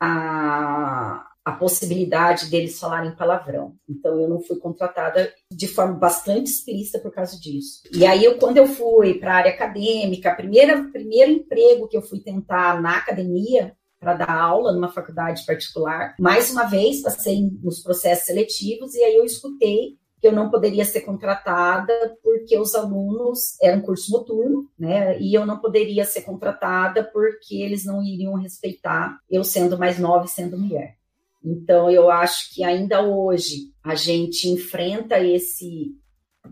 [0.00, 3.74] a, a possibilidade deles falarem palavrão.
[3.88, 7.82] Então eu não fui contratada de forma bastante explícita por causa disso.
[7.92, 12.02] E aí eu, quando eu fui para a área acadêmica, primeira primeiro emprego que eu
[12.02, 17.80] fui tentar na academia para dar aula numa faculdade particular, mais uma vez passei nos
[17.80, 23.60] processos seletivos e aí eu escutei que eu não poderia ser contratada porque os alunos
[23.60, 25.18] eram curso noturno, né?
[25.20, 30.24] E eu não poderia ser contratada porque eles não iriam respeitar eu sendo mais nova
[30.24, 30.96] e sendo mulher.
[31.44, 35.92] Então, eu acho que ainda hoje a gente enfrenta esse,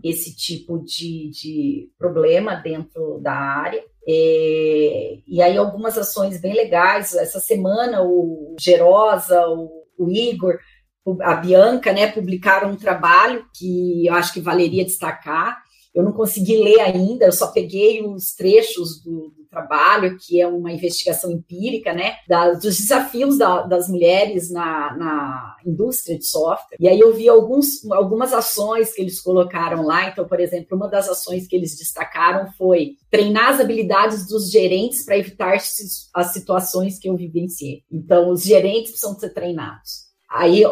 [0.03, 3.83] esse tipo de, de problema dentro da área.
[4.07, 7.13] É, e aí, algumas ações bem legais.
[7.13, 10.57] Essa semana, o Gerosa, o, o Igor,
[11.21, 15.57] a Bianca, né, publicaram um trabalho que eu acho que valeria destacar.
[15.93, 20.47] Eu não consegui ler ainda, eu só peguei os trechos do, do trabalho, que é
[20.47, 26.77] uma investigação empírica, né, da, dos desafios da, das mulheres na, na indústria de software.
[26.79, 30.09] E aí eu vi alguns, algumas ações que eles colocaram lá.
[30.09, 35.05] Então, por exemplo, uma das ações que eles destacaram foi treinar as habilidades dos gerentes
[35.05, 37.83] para evitar as situações que eu vivenciei.
[37.91, 40.63] Então, os gerentes precisam ser treinados Aí,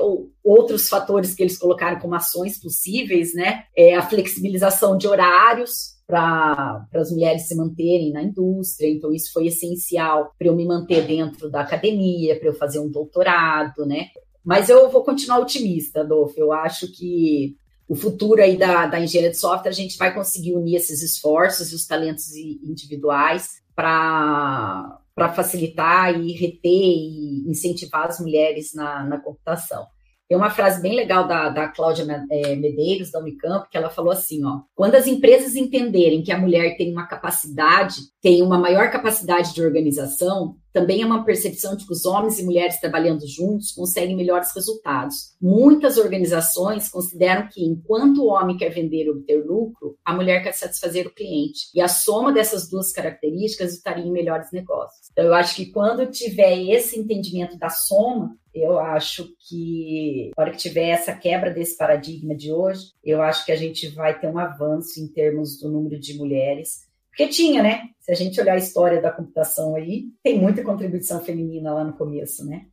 [0.42, 3.66] outros fatores que eles colocaram como ações possíveis, né?
[3.76, 9.46] É a flexibilização de horários, para as mulheres se manterem na indústria, então isso foi
[9.46, 14.08] essencial para eu me manter dentro da academia, para eu fazer um doutorado, né?
[14.44, 16.34] Mas eu vou continuar otimista, Adolfo.
[16.36, 17.56] Eu acho que
[17.88, 21.72] o futuro aí da, da engenharia de software, a gente vai conseguir unir esses esforços
[21.72, 25.00] e os talentos individuais para
[25.36, 29.86] facilitar e reter e incentivar as mulheres na, na computação.
[30.30, 34.12] Tem uma frase bem legal da, da Cláudia é, Medeiros, da Unicamp, que ela falou
[34.12, 38.92] assim: ó, quando as empresas entenderem que a mulher tem uma capacidade, tem uma maior
[38.92, 43.72] capacidade de organização, também é uma percepção de que os homens e mulheres trabalhando juntos
[43.72, 45.36] conseguem melhores resultados.
[45.42, 50.54] Muitas organizações consideram que, enquanto o homem quer vender e obter lucro, a mulher quer
[50.54, 51.72] satisfazer o cliente.
[51.74, 55.10] E a soma dessas duas características estaria em melhores negócios.
[55.12, 60.52] Então, eu acho que quando tiver esse entendimento da soma, eu acho que, na hora
[60.52, 64.28] que tiver essa quebra desse paradigma de hoje, eu acho que a gente vai ter
[64.28, 66.88] um avanço em termos do número de mulheres.
[67.10, 67.90] Porque tinha, né?
[68.00, 71.94] Se a gente olhar a história da computação aí, tem muita contribuição feminina lá no
[71.94, 72.66] começo, né?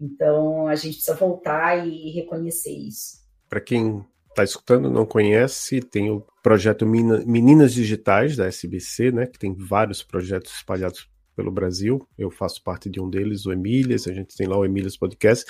[0.00, 3.18] Então, a gente precisa voltar e reconhecer isso.
[3.48, 9.26] Para quem está escutando não conhece, tem o projeto Meninas Digitais da SBC, né?
[9.26, 12.06] Que tem vários projetos espalhados pelo Brasil.
[12.16, 15.44] Eu faço parte de um deles, o Emílias, a gente tem lá o Emílias Podcast.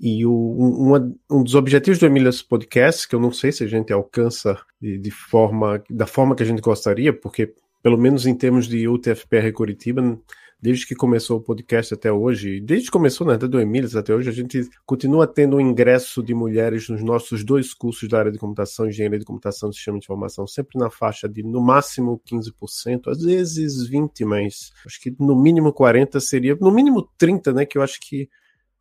[0.00, 3.68] E o, um, um, dos objetivos do Emílias Podcast, que eu não sei se a
[3.68, 8.34] gente alcança de, de, forma da forma que a gente gostaria, porque pelo menos em
[8.34, 10.18] termos de UTFPR Curitiba,
[10.62, 14.14] desde que começou o podcast até hoje, desde que começou na né, do Emílias até
[14.14, 18.30] hoje, a gente continua tendo um ingresso de mulheres nos nossos dois cursos da área
[18.30, 22.22] de computação, engenharia de computação e sistema de informação, sempre na faixa de no máximo
[22.30, 27.66] 15%, às vezes 20%, mas acho que no mínimo 40% seria, no mínimo 30%, né,
[27.66, 28.28] que eu acho que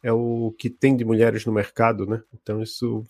[0.03, 2.23] é o que tem de mulheres no mercado, né?
[2.33, 3.03] Então isso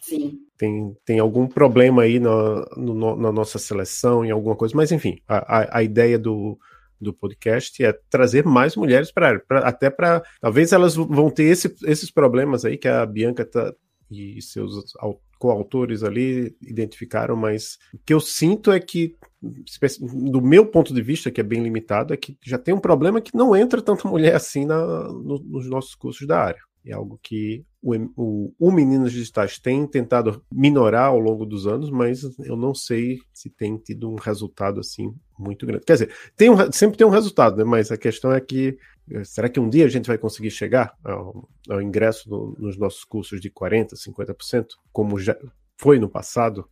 [0.58, 5.18] tem, tem algum problema aí na, no, na nossa seleção, em alguma coisa, mas enfim,
[5.26, 6.58] a, a, a ideia do,
[7.02, 12.12] do podcast é trazer mais mulheres para até para talvez elas vão ter esse, esses
[12.12, 13.74] problemas aí que a Bianca tá,
[14.10, 14.94] e seus
[15.40, 21.32] coautores ali identificaram, mas o que eu sinto é que do meu ponto de vista,
[21.32, 24.36] que é bem limitado, é que já tem um problema que não entra tanta mulher
[24.36, 26.62] assim na, no, nos nossos cursos da área.
[26.86, 31.90] É algo que o, o, o Meninas Digitais tem tentado minorar ao longo dos anos,
[31.90, 35.84] mas eu não sei se tem tido um resultado assim muito grande.
[35.86, 37.64] Quer dizer, tem um, sempre tem um resultado, né?
[37.64, 38.78] mas a questão é que
[39.10, 42.78] eh, será que um dia a gente vai conseguir chegar ao, ao ingresso no, nos
[42.78, 45.36] nossos cursos de 40%, 50%, como já
[45.76, 46.70] foi no passado?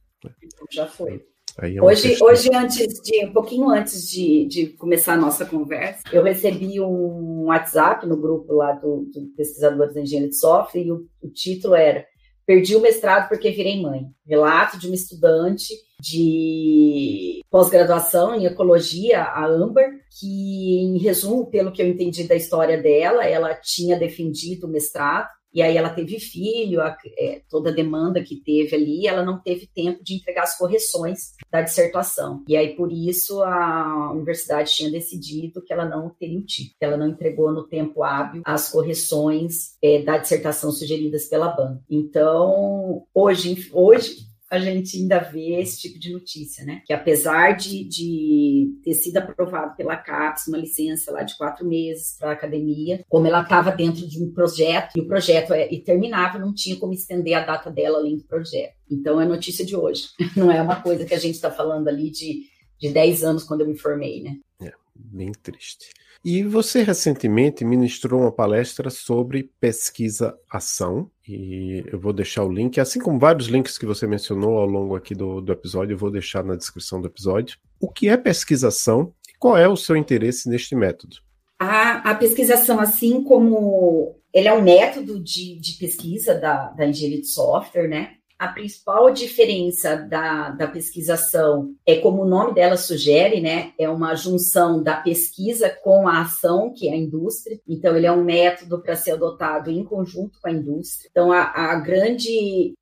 [0.72, 1.26] Já foi.
[1.62, 6.24] É hoje, hoje, antes de, um pouquinho antes de, de, começar a nossa conversa, eu
[6.24, 11.06] recebi um WhatsApp no grupo lá do, do Pesquisadores da Engenharia de Software e o,
[11.22, 12.06] o título era
[12.46, 14.08] Perdi o mestrado porque virei mãe.
[14.26, 19.88] Relato de uma estudante de pós-graduação em ecologia, a Amber,
[20.20, 25.30] que, em resumo, pelo que eu entendi da história dela, ela tinha defendido o mestrado
[25.54, 29.40] e aí ela teve filho, a, é, toda a demanda que teve ali, ela não
[29.40, 32.44] teve tempo de entregar as correções da dissertação.
[32.48, 36.86] E aí, por isso, a universidade tinha decidido que ela não teria o título, que
[36.86, 41.82] ela não entregou no tempo hábil as correções é, da dissertação sugeridas pela banca.
[41.90, 46.82] Então, hoje, hoje a gente ainda vê esse tipo de notícia, né?
[46.86, 52.16] Que apesar de, de ter sido aprovado pela CAPES uma licença lá de quatro meses
[52.18, 56.40] para a academia, como ela estava dentro de um projeto, e o projeto é terminava,
[56.40, 58.74] não tinha como estender a data dela além do projeto.
[58.90, 62.10] Então é notícia de hoje, não é uma coisa que a gente está falando ali
[62.10, 62.44] de,
[62.80, 64.38] de 10 anos quando eu me formei, né?
[64.62, 65.90] É, bem triste.
[66.24, 73.00] E você recentemente ministrou uma palestra sobre pesquisa-ação, e eu vou deixar o link, assim
[73.00, 76.44] como vários links que você mencionou ao longo aqui do, do episódio, eu vou deixar
[76.44, 77.58] na descrição do episódio.
[77.80, 81.18] O que é pesquisação e qual é o seu interesse neste método?
[81.58, 87.22] A, a pesquisação, assim como ele é um método de, de pesquisa da, da engenharia
[87.22, 88.19] de software, né?
[88.40, 93.74] A principal diferença da, da pesquisação é, como o nome dela sugere, né?
[93.78, 97.60] É uma junção da pesquisa com a ação, que é a indústria.
[97.68, 101.10] Então, ele é um método para ser adotado em conjunto com a indústria.
[101.12, 102.74] Então, a, a grande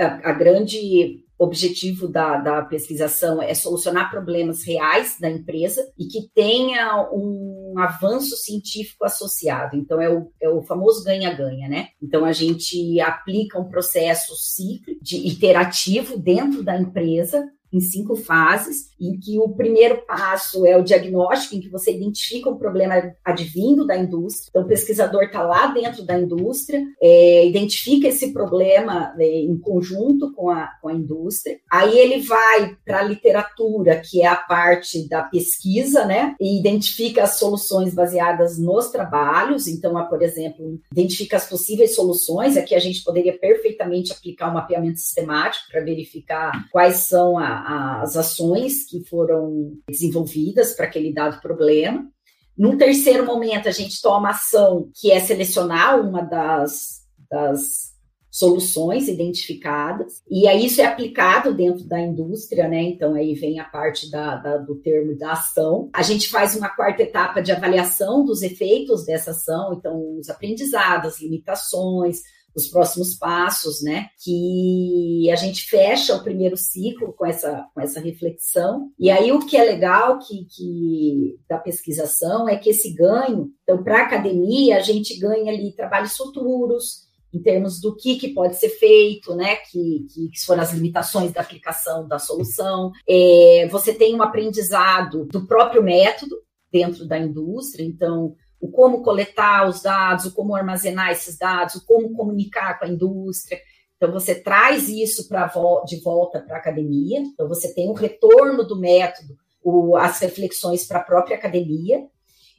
[0.00, 6.28] a, a grande objetivo da, da pesquisação é solucionar problemas reais da empresa e que
[6.34, 9.74] tenha um avanço científico associado.
[9.74, 11.88] Então, é o, é o famoso ganha-ganha, né?
[12.02, 18.89] Então, a gente aplica um processo ciclo de iterativo dentro da empresa em cinco fases
[19.00, 23.86] em que o primeiro passo é o diagnóstico, em que você identifica um problema advindo
[23.86, 24.48] da indústria.
[24.50, 30.32] Então, o pesquisador está lá dentro da indústria, é, identifica esse problema é, em conjunto
[30.34, 31.58] com a, com a indústria.
[31.70, 36.34] Aí ele vai para a literatura, que é a parte da pesquisa, né?
[36.40, 39.66] E identifica as soluções baseadas nos trabalhos.
[39.66, 42.56] Então, por exemplo, identifica as possíveis soluções.
[42.56, 48.02] Aqui a gente poderia perfeitamente aplicar um mapeamento sistemático para verificar quais são a, a,
[48.02, 52.10] as ações que foram desenvolvidas para aquele dado problema.
[52.58, 57.94] Num terceiro momento, a gente toma ação que é selecionar uma das, das
[58.30, 62.82] soluções identificadas, e aí isso é aplicado dentro da indústria, né?
[62.82, 65.90] Então aí vem a parte da, da, do termo da ação.
[65.92, 71.20] A gente faz uma quarta etapa de avaliação dos efeitos dessa ação, então os aprendizados,
[71.20, 72.20] limitações,
[72.54, 74.06] os próximos passos, né?
[74.22, 78.90] Que a gente fecha o primeiro ciclo com essa, com essa reflexão.
[78.98, 83.82] E aí o que é legal que, que da pesquisação é que esse ganho, então,
[83.82, 88.56] para a academia, a gente ganha ali trabalhos futuros, em termos do que, que pode
[88.56, 89.56] ser feito, né?
[89.56, 92.90] Que, que, que foram as limitações da aplicação da solução.
[93.08, 96.36] É, você tem um aprendizado do próprio método
[96.72, 101.86] dentro da indústria, então o como coletar os dados, o como armazenar esses dados, o
[101.86, 103.58] como comunicar com a indústria.
[103.96, 105.50] Então, você traz isso pra,
[105.86, 110.86] de volta para a academia, então, você tem o retorno do método, o, as reflexões
[110.86, 112.06] para a própria academia,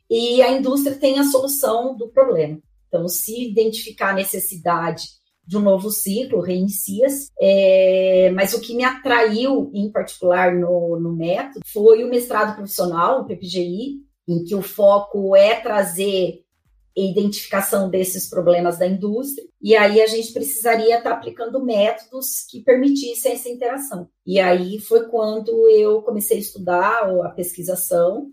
[0.10, 2.60] e a indústria tem a solução do problema.
[2.88, 5.06] Então, se identificar a necessidade
[5.48, 7.30] de um novo ciclo, reinicia-se.
[7.40, 13.22] É, mas o que me atraiu, em particular, no, no método, foi o mestrado profissional,
[13.22, 16.42] o PPGI, em que o foco é trazer
[16.96, 23.32] identificação desses problemas da indústria, e aí a gente precisaria estar aplicando métodos que permitissem
[23.32, 24.10] essa interação.
[24.26, 28.28] E aí foi quando eu comecei a estudar a pesquisação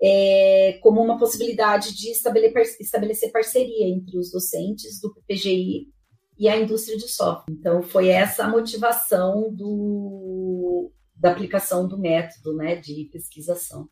[0.00, 5.88] é, como uma possibilidade de estabelecer parceria entre os docentes do PPGI
[6.38, 7.52] e a indústria de software.
[7.52, 13.88] Então foi essa a motivação do, da aplicação do método né, de pesquisação.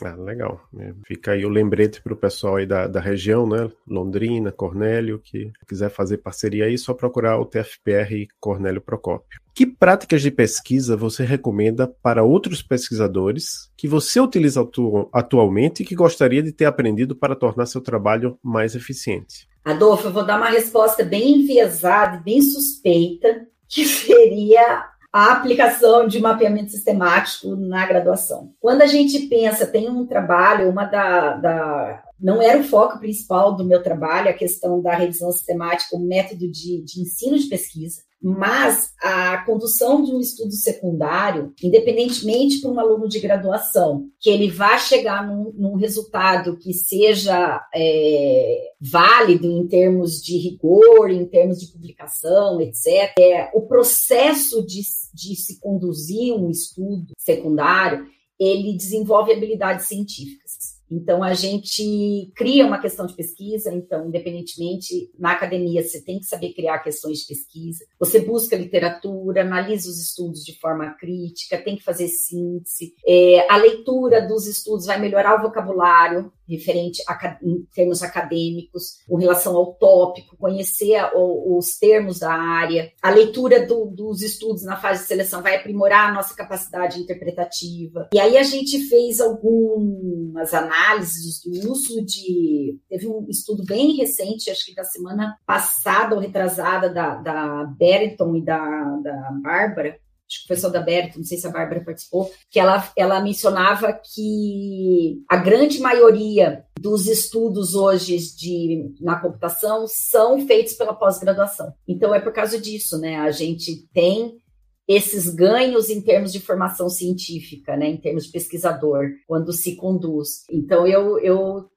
[0.00, 0.60] Ah, legal.
[0.78, 3.70] É, fica aí o lembrete para o pessoal aí da, da região, né?
[3.86, 9.40] Londrina, Cornélio, que quiser fazer parceria aí, só procurar o TFPR Cornélio Procópio.
[9.54, 15.86] Que práticas de pesquisa você recomenda para outros pesquisadores que você utiliza atu atualmente e
[15.86, 19.46] que gostaria de ter aprendido para tornar seu trabalho mais eficiente?
[19.62, 26.18] Adolfo, eu vou dar uma resposta bem enviesada, bem suspeita, que seria a aplicação de
[26.20, 28.54] mapeamento sistemático na graduação.
[28.58, 33.54] Quando a gente pensa, tem um trabalho, uma da, da não era o foco principal
[33.54, 38.00] do meu trabalho, a questão da revisão sistemática como método de, de ensino de pesquisa,
[38.22, 44.48] mas a condução de um estudo secundário, independentemente para um aluno de graduação, que ele
[44.48, 51.58] vá chegar num, num resultado que seja é, válido em termos de rigor, em termos
[51.58, 58.06] de publicação, etc., é, o processo de, de se conduzir um estudo secundário,
[58.38, 60.61] ele desenvolve habilidades científicas.
[60.92, 66.26] Então, a gente cria uma questão de pesquisa, então, independentemente, na academia, você tem que
[66.26, 71.76] saber criar questões de pesquisa, você busca literatura, analisa os estudos de forma crítica, tem
[71.76, 77.64] que fazer síntese, é, a leitura dos estudos vai melhorar o vocabulário, referente a, em
[77.74, 83.86] termos acadêmicos, com relação ao tópico, conhecer a, os termos da área, a leitura do,
[83.86, 88.08] dos estudos na fase de seleção vai aprimorar a nossa capacidade interpretativa.
[88.12, 92.78] E aí a gente fez algumas análises do uso de.
[92.88, 98.36] Teve um estudo bem recente, acho que da semana passada ou retrasada, da, da Berton
[98.36, 98.58] e da,
[99.02, 99.96] da Bárbara,
[100.32, 103.20] acho que foi só da Berto, não sei se a Bárbara participou, que ela, ela
[103.20, 111.72] mencionava que a grande maioria dos estudos hoje de, na computação são feitos pela pós-graduação.
[111.86, 113.16] Então é por causa disso, né?
[113.16, 114.40] A gente tem
[114.88, 120.44] esses ganhos em termos de formação científica, né, em termos de pesquisador, quando se conduz.
[120.50, 121.70] Então, eu, eu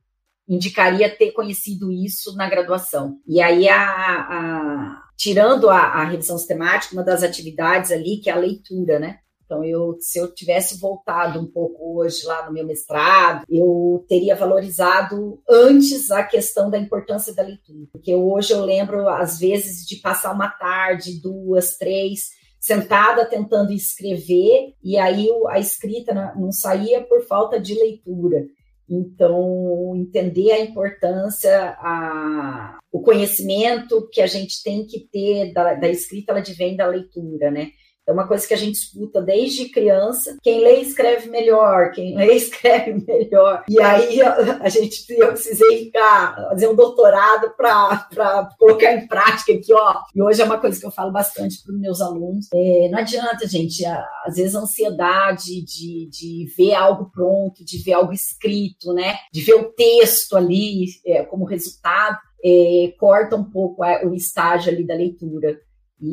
[0.47, 3.17] indicaria ter conhecido isso na graduação.
[3.27, 8.33] E aí, a, a tirando a, a, revisão sistemática, uma das atividades ali, que é
[8.33, 9.19] a leitura, né?
[9.45, 14.35] Então, eu, se eu tivesse voltado um pouco hoje lá no meu mestrado, eu teria
[14.35, 17.87] valorizado antes a questão da importância da leitura.
[17.91, 24.73] Porque hoje eu lembro, às vezes, de passar uma tarde, duas, três, sentada tentando escrever,
[24.83, 28.47] e aí a escrita não saía por falta de leitura.
[28.89, 35.89] Então, entender a importância, a, o conhecimento que a gente tem que ter da, da
[35.89, 37.71] escrita, ela advém da leitura, né?
[38.07, 40.37] É uma coisa que a gente escuta desde criança.
[40.43, 43.63] Quem lê escreve melhor, quem lê escreve melhor.
[43.67, 49.73] E aí a, gente eu precisei ficar fazer um doutorado para colocar em prática aqui,
[49.73, 49.95] ó.
[50.13, 52.47] E hoje é uma coisa que eu falo bastante para os meus alunos.
[52.53, 53.83] É, não adianta, gente,
[54.25, 59.17] às vezes a ansiedade de, de ver algo pronto, de ver algo escrito, né?
[59.33, 64.85] De ver o texto ali é, como resultado, é, corta um pouco o estágio ali
[64.85, 65.59] da leitura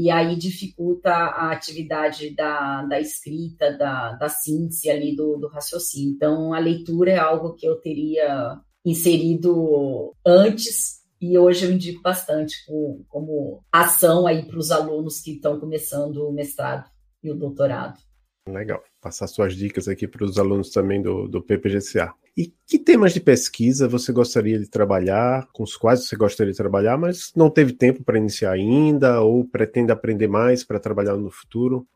[0.01, 6.15] e aí dificulta a atividade da, da escrita, da, da síntese ali do, do raciocínio.
[6.15, 12.65] Então, a leitura é algo que eu teria inserido antes e hoje eu indico bastante
[12.67, 16.91] como, como ação aí para os alunos que estão começando o mestrado
[17.23, 18.01] e o doutorado.
[18.49, 18.83] Legal.
[19.01, 22.13] Passar suas dicas aqui para os alunos também do, do PPGCA.
[22.37, 26.57] E que temas de pesquisa você gostaria de trabalhar, com os quais você gostaria de
[26.57, 31.31] trabalhar, mas não teve tempo para iniciar ainda, ou pretende aprender mais para trabalhar no
[31.31, 31.87] futuro?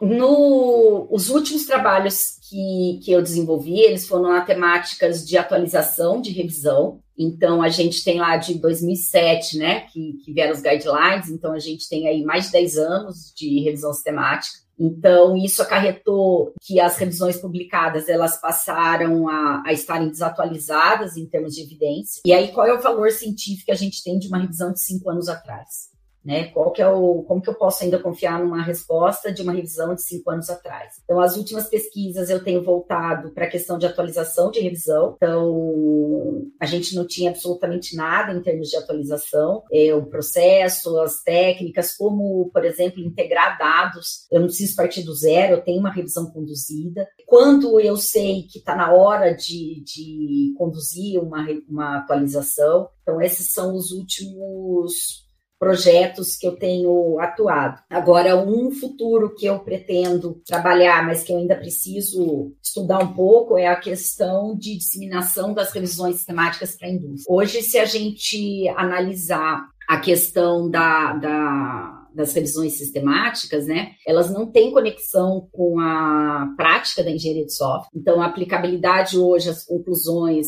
[0.00, 6.30] No, os últimos trabalhos que, que eu desenvolvi, eles foram na temáticas de atualização, de
[6.30, 7.00] revisão.
[7.18, 11.28] Então, a gente tem lá de 2007, né, que, que vieram os guidelines.
[11.28, 14.58] Então, a gente tem aí mais de 10 anos de revisão sistemática.
[14.80, 21.54] Então, isso acarretou que as revisões publicadas elas passaram a, a, estarem desatualizadas em termos
[21.54, 22.22] de evidência.
[22.24, 24.82] E aí, qual é o valor científico que a gente tem de uma revisão de
[24.82, 25.90] cinco anos atrás?
[26.24, 26.48] Né?
[26.48, 29.94] Qual que é o, como que eu posso ainda confiar numa resposta de uma revisão
[29.94, 31.00] de cinco anos atrás?
[31.02, 35.14] Então, as últimas pesquisas eu tenho voltado para a questão de atualização de revisão.
[35.16, 41.22] Então, a gente não tinha absolutamente nada em termos de atualização, é, o processo, as
[41.22, 44.26] técnicas, como, por exemplo, integrar dados.
[44.30, 47.08] Eu não preciso partir do zero, eu tenho uma revisão conduzida.
[47.26, 53.52] Quando eu sei que está na hora de, de conduzir uma, uma atualização, então, esses
[53.52, 55.28] são os últimos
[55.60, 57.82] projetos que eu tenho atuado.
[57.90, 63.58] Agora, um futuro que eu pretendo trabalhar, mas que eu ainda preciso estudar um pouco,
[63.58, 67.26] é a questão de disseminação das revisões sistemáticas para a indústria.
[67.28, 73.92] Hoje, se a gente analisar a questão da, da, das revisões sistemáticas, né?
[74.06, 77.90] Elas não têm conexão com a prática da engenharia de software.
[77.94, 80.46] Então, a aplicabilidade hoje, as conclusões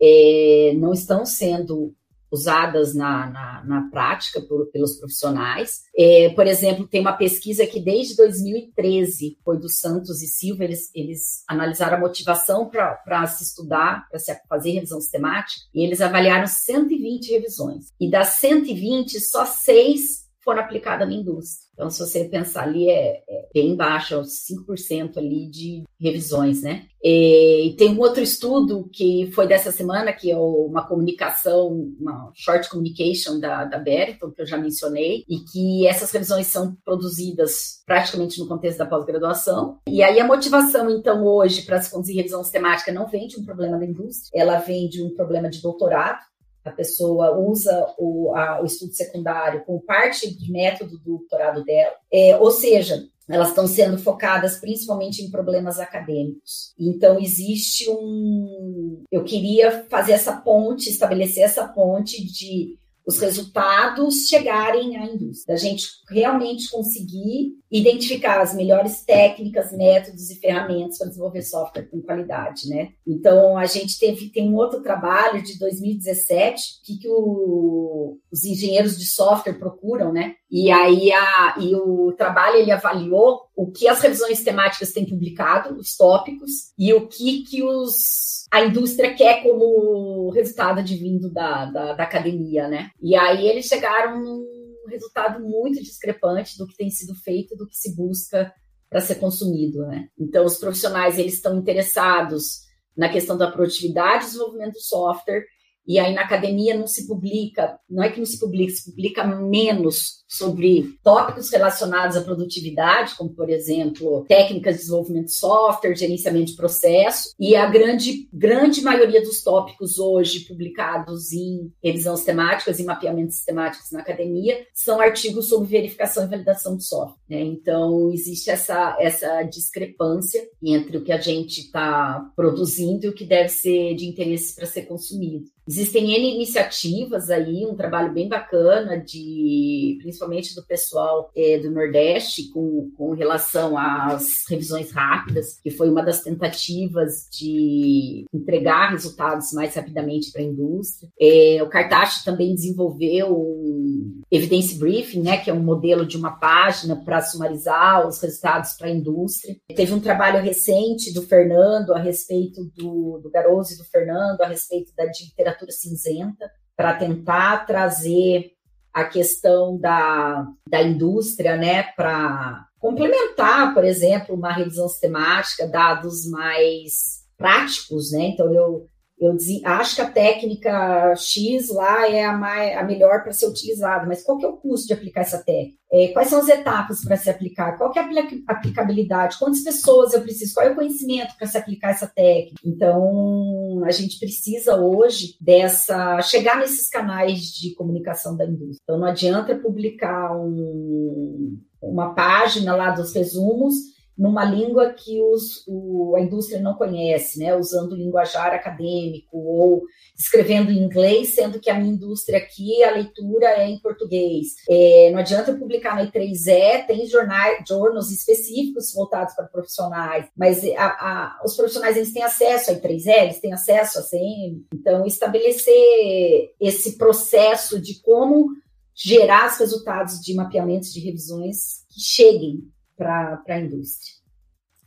[0.00, 1.94] é, não estão sendo
[2.30, 5.82] usadas na, na, na prática por, pelos profissionais.
[5.96, 10.90] É, por exemplo, tem uma pesquisa que desde 2013 foi do Santos e Silva, eles,
[10.94, 16.46] eles analisaram a motivação para se estudar, para se fazer revisão sistemática, e eles avaliaram
[16.46, 17.86] 120 revisões.
[18.00, 21.67] E das 120, só seis foram aplicadas na indústria.
[21.78, 26.86] Então, se você pensar ali, é, é bem baixo, é 5% ali de revisões, né?
[27.00, 31.68] E, e, tem um outro estudo que foi dessa semana, que é uma comunicação,
[32.00, 36.76] uma short communication da, da Beriton, que eu já mencionei, e que essas revisões são
[36.84, 39.78] produzidas praticamente no contexto da pós-graduação.
[39.86, 43.44] E aí a motivação, então, hoje, para se conduzir revisão sistemática não vem de um
[43.44, 46.26] problema da indústria, ela vem de um problema de doutorado,
[46.64, 51.94] a pessoa usa o, a, o estudo secundário como parte de método do doutorado dela,
[52.12, 56.72] é, ou seja, elas estão sendo focadas principalmente em problemas acadêmicos.
[56.78, 59.04] Então, existe um.
[59.12, 62.78] Eu queria fazer essa ponte, estabelecer essa ponte de
[63.08, 70.38] os resultados chegarem à indústria, a gente realmente conseguir identificar as melhores técnicas, métodos e
[70.38, 72.90] ferramentas para desenvolver software com qualidade, né?
[73.06, 78.98] Então a gente teve tem um outro trabalho de 2017 que, que o, os engenheiros
[78.98, 80.34] de software procuram, né?
[80.50, 85.76] E aí a, e o trabalho ele avaliou o que as revisões temáticas têm publicado,
[85.76, 91.92] os tópicos e o que que os a indústria quer como resultado advindo da, da,
[91.92, 92.90] da academia, né?
[93.02, 97.76] E aí eles chegaram num resultado muito discrepante do que tem sido feito, do que
[97.76, 98.54] se busca
[98.88, 100.06] para ser consumido, né?
[100.16, 102.60] Então os profissionais eles estão interessados
[102.96, 105.44] na questão da produtividade e desenvolvimento do software
[105.88, 109.24] e aí na academia não se publica, não é que não se publica, se publica
[109.24, 116.50] menos sobre tópicos relacionados à produtividade, como por exemplo, técnicas de desenvolvimento de software, gerenciamento
[116.50, 122.84] de processo, e a grande grande maioria dos tópicos hoje publicados em revisões temáticas e
[122.84, 127.16] mapeamentos sistemáticos na academia são artigos sobre verificação e validação de software.
[127.30, 127.40] Né?
[127.40, 133.24] Então existe essa essa discrepância entre o que a gente está produzindo e o que
[133.24, 135.46] deve ser de interesse para ser consumido.
[135.68, 142.50] Existem N iniciativas aí, um trabalho bem bacana, de principalmente do pessoal é, do Nordeste,
[142.50, 149.74] com, com relação às revisões rápidas, que foi uma das tentativas de entregar resultados mais
[149.74, 151.10] rapidamente para a indústria.
[151.20, 156.32] É, o Cartacho também desenvolveu um Evidence Briefing, né, que é um modelo de uma
[156.32, 159.54] página para sumarizar os resultados para a indústria.
[159.76, 164.46] Teve um trabalho recente do Fernando a respeito do, do Garoso e do Fernando a
[164.46, 168.52] respeito da literatura cinzenta, para tentar trazer
[168.92, 177.24] a questão da, da indústria, né, para complementar, por exemplo, uma revisão sistemática, dados mais
[177.36, 178.28] práticos, né?
[178.28, 178.88] Então eu
[179.20, 184.06] eu acho que a técnica X lá é a, mais, a melhor para ser utilizada,
[184.06, 185.76] mas qual que é o custo de aplicar essa técnica?
[185.90, 187.78] É, quais são as etapas para se aplicar?
[187.78, 189.38] Qual que é a aplicabilidade?
[189.38, 190.54] Quantas pessoas eu preciso?
[190.54, 192.60] Qual é o conhecimento para se aplicar essa técnica?
[192.64, 198.80] Então, a gente precisa hoje dessa chegar nesses canais de comunicação da indústria.
[198.82, 206.16] Então, não adianta publicar um, uma página lá dos resumos numa língua que os, o,
[206.16, 207.54] a indústria não conhece, né?
[207.54, 209.84] usando linguajar acadêmico ou
[210.18, 214.56] escrevendo em inglês, sendo que a minha indústria aqui, a leitura é em português.
[214.68, 220.64] É, não adianta eu publicar na I3E, tem jornais, jornals específicos voltados para profissionais, mas
[220.76, 225.06] a, a, os profissionais eles têm acesso a I3E, eles têm acesso a CM, então
[225.06, 228.48] estabelecer esse processo de como
[228.96, 234.18] gerar os resultados de mapeamentos de revisões que cheguem para a indústria.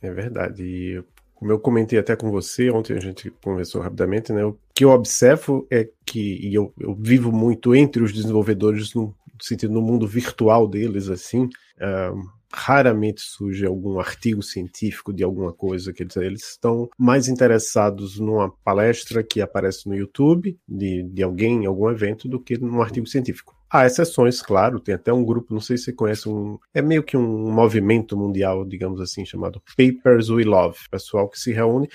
[0.02, 0.62] É verdade.
[0.62, 1.04] E
[1.34, 4.44] como eu comentei até com você, ontem a gente conversou rapidamente, né?
[4.44, 9.12] O que eu observo é que, e eu, eu vivo muito entre os desenvolvedores no
[9.40, 15.92] sentido no mundo virtual deles, assim, uh, raramente surge algum artigo científico de alguma coisa
[15.92, 21.64] que eles, eles estão mais interessados numa palestra que aparece no YouTube de, de alguém
[21.64, 23.56] em algum evento do que num artigo científico.
[23.72, 27.02] Há exceções, claro, tem até um grupo, não sei se você conhece, um, é meio
[27.02, 31.88] que um movimento mundial, digamos assim, chamado Papers We Love, pessoal que se reúne.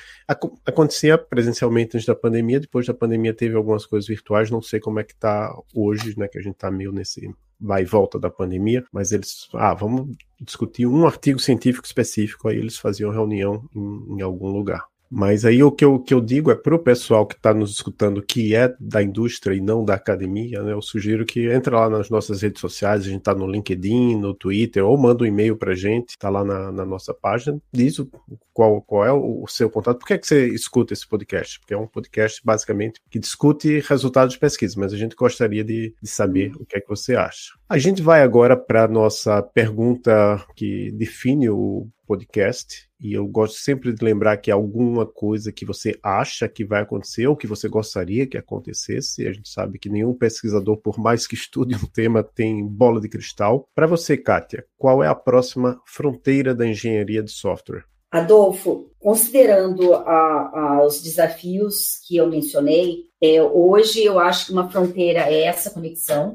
[0.66, 5.00] Acontecia presencialmente antes da pandemia, depois da pandemia teve algumas coisas virtuais, não sei como
[5.00, 8.30] é que está hoje, né, que a gente está meio nesse vai e volta da
[8.30, 14.18] pandemia, mas eles, ah, vamos discutir um artigo científico específico, aí eles faziam reunião em,
[14.18, 14.84] em algum lugar.
[15.10, 17.72] Mas aí o que eu, que eu digo é para o pessoal que está nos
[17.72, 20.74] escutando que é da indústria e não da academia, né?
[20.74, 24.34] Eu sugiro que entre lá nas nossas redes sociais, a gente está no LinkedIn, no
[24.34, 28.00] Twitter, ou manda um e-mail para a gente, está lá na, na, nossa página, diz
[28.00, 28.10] o,
[28.54, 30.00] qual, qual é o, o, seu contato.
[30.00, 31.60] Por que, é que você escuta esse podcast?
[31.60, 35.94] Porque é um podcast basicamente que discute resultados de pesquisa, mas a gente gostaria de,
[36.02, 37.54] de saber o que é que você acha.
[37.70, 43.58] A gente vai agora para a nossa pergunta que define o podcast e eu gosto
[43.58, 47.68] sempre de lembrar que alguma coisa que você acha que vai acontecer ou que você
[47.68, 49.28] gostaria que acontecesse.
[49.28, 53.10] A gente sabe que nenhum pesquisador, por mais que estude um tema, tem bola de
[53.10, 53.70] cristal.
[53.76, 57.84] Para você, Kátia, qual é a próxima fronteira da engenharia de software?
[58.10, 64.70] Adolfo, considerando a, a, os desafios que eu mencionei, é, hoje eu acho que uma
[64.70, 66.34] fronteira é essa conexão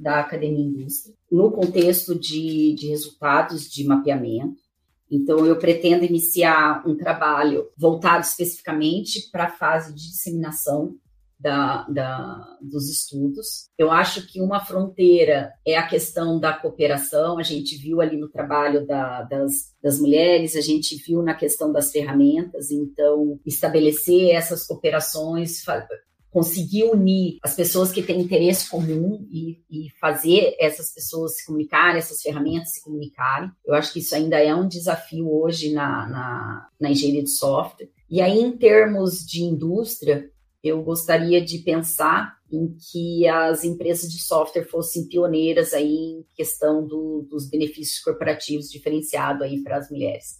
[0.00, 4.58] da academia e indústria, no contexto de, de resultados de mapeamento.
[5.10, 10.96] Então, eu pretendo iniciar um trabalho voltado especificamente para a fase de disseminação
[11.40, 13.70] da, da, dos estudos.
[13.78, 18.28] Eu acho que uma fronteira é a questão da cooperação, a gente viu ali no
[18.28, 24.66] trabalho da, das, das mulheres, a gente viu na questão das ferramentas, então, estabelecer essas
[24.66, 25.62] cooperações,
[26.30, 31.98] conseguir unir as pessoas que têm interesse comum e, e, fazer essas pessoas se comunicarem,
[31.98, 33.50] essas ferramentas se comunicarem.
[33.66, 37.88] Eu acho que isso ainda é um desafio hoje na, na, na engenharia de software.
[38.08, 40.30] E aí, em termos de indústria,
[40.62, 46.86] eu gostaria de pensar em que as empresas de software fossem pioneiras aí em questão
[46.86, 50.38] do, dos benefícios corporativos diferenciados aí para as mulheres.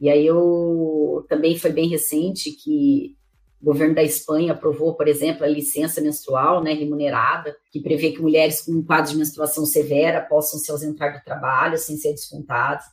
[0.00, 3.14] E aí eu também foi bem recente que
[3.60, 8.22] o governo da Espanha aprovou, por exemplo, a licença menstrual né, remunerada, que prevê que
[8.22, 12.84] mulheres com um quadro de menstruação severa possam se ausentar do trabalho sem ser descontadas.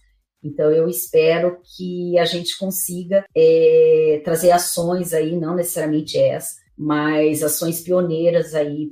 [0.43, 7.41] Então, eu espero que a gente consiga é, trazer ações aí, não necessariamente essa, mas
[7.41, 8.91] ações pioneiras aí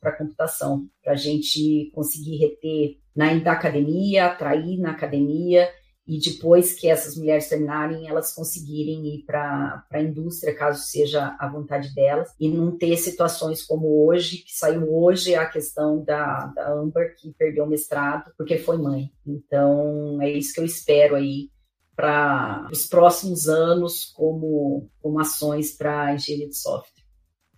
[0.00, 5.68] para a computação, para a gente conseguir reter na academia, atrair na academia
[6.10, 11.48] e depois que essas mulheres terminarem, elas conseguirem ir para a indústria, caso seja a
[11.48, 16.72] vontade delas, e não ter situações como hoje, que saiu hoje a questão da, da
[16.72, 19.12] Amber, que perdeu o mestrado porque foi mãe.
[19.24, 21.48] Então, é isso que eu espero aí
[21.94, 27.04] para os próximos anos como, como ações para engenharia de software.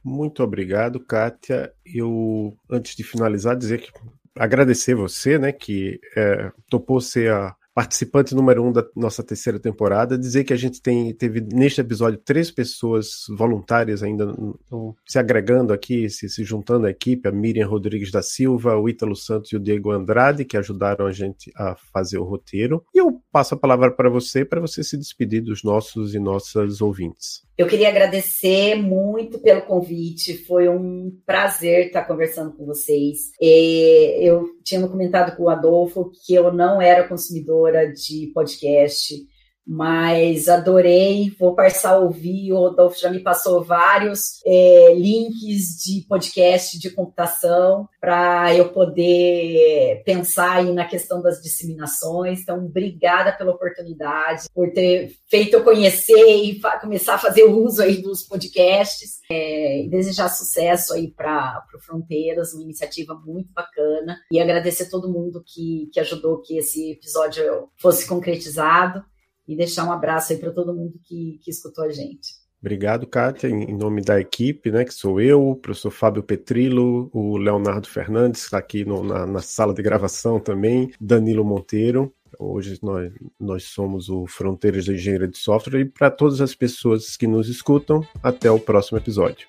[0.04, 1.72] Muito obrigado, Kátia.
[1.86, 3.90] Eu, antes de finalizar, dizer que
[4.36, 10.18] agradecer você, né, que é, topou ser a participante número um da nossa terceira temporada,
[10.18, 14.34] dizer que a gente tem, teve neste episódio três pessoas voluntárias ainda
[15.06, 19.16] se agregando aqui, se, se juntando à equipe, a Miriam Rodrigues da Silva, o Ítalo
[19.16, 22.84] Santos e o Diego Andrade, que ajudaram a gente a fazer o roteiro.
[22.94, 26.80] E eu passo a palavra para você, para você se despedir dos nossos e nossas
[26.80, 27.42] ouvintes.
[27.56, 33.30] Eu queria agradecer muito pelo convite, foi um prazer estar conversando com vocês.
[33.40, 39.14] Eu tinha comentado com o Adolfo que eu não era consumidora de podcast,
[39.66, 46.04] mas adorei, vou passar a ouvir, o Rodolfo já me passou vários é, links de
[46.08, 53.52] podcast de computação para eu poder pensar aí na questão das disseminações, então obrigada pela
[53.52, 59.86] oportunidade, por ter feito eu conhecer e começar a fazer uso aí dos podcasts, é,
[59.88, 65.42] desejar sucesso aí para o Fronteiras, uma iniciativa muito bacana, e agradecer a todo mundo
[65.46, 69.04] que, que ajudou que esse episódio fosse concretizado,
[69.46, 72.42] e deixar um abraço aí para todo mundo que, que escutou a gente.
[72.60, 77.36] Obrigado, Kátia, em nome da equipe, né, que sou eu, o professor Fábio Petrilo, o
[77.36, 82.14] Leonardo Fernandes, está aqui no, na, na, sala de gravação também, Danilo Monteiro.
[82.38, 87.16] Hoje nós, nós somos o Fronteiras da Engenharia de Software e para todas as pessoas
[87.16, 89.48] que nos escutam, até o próximo episódio.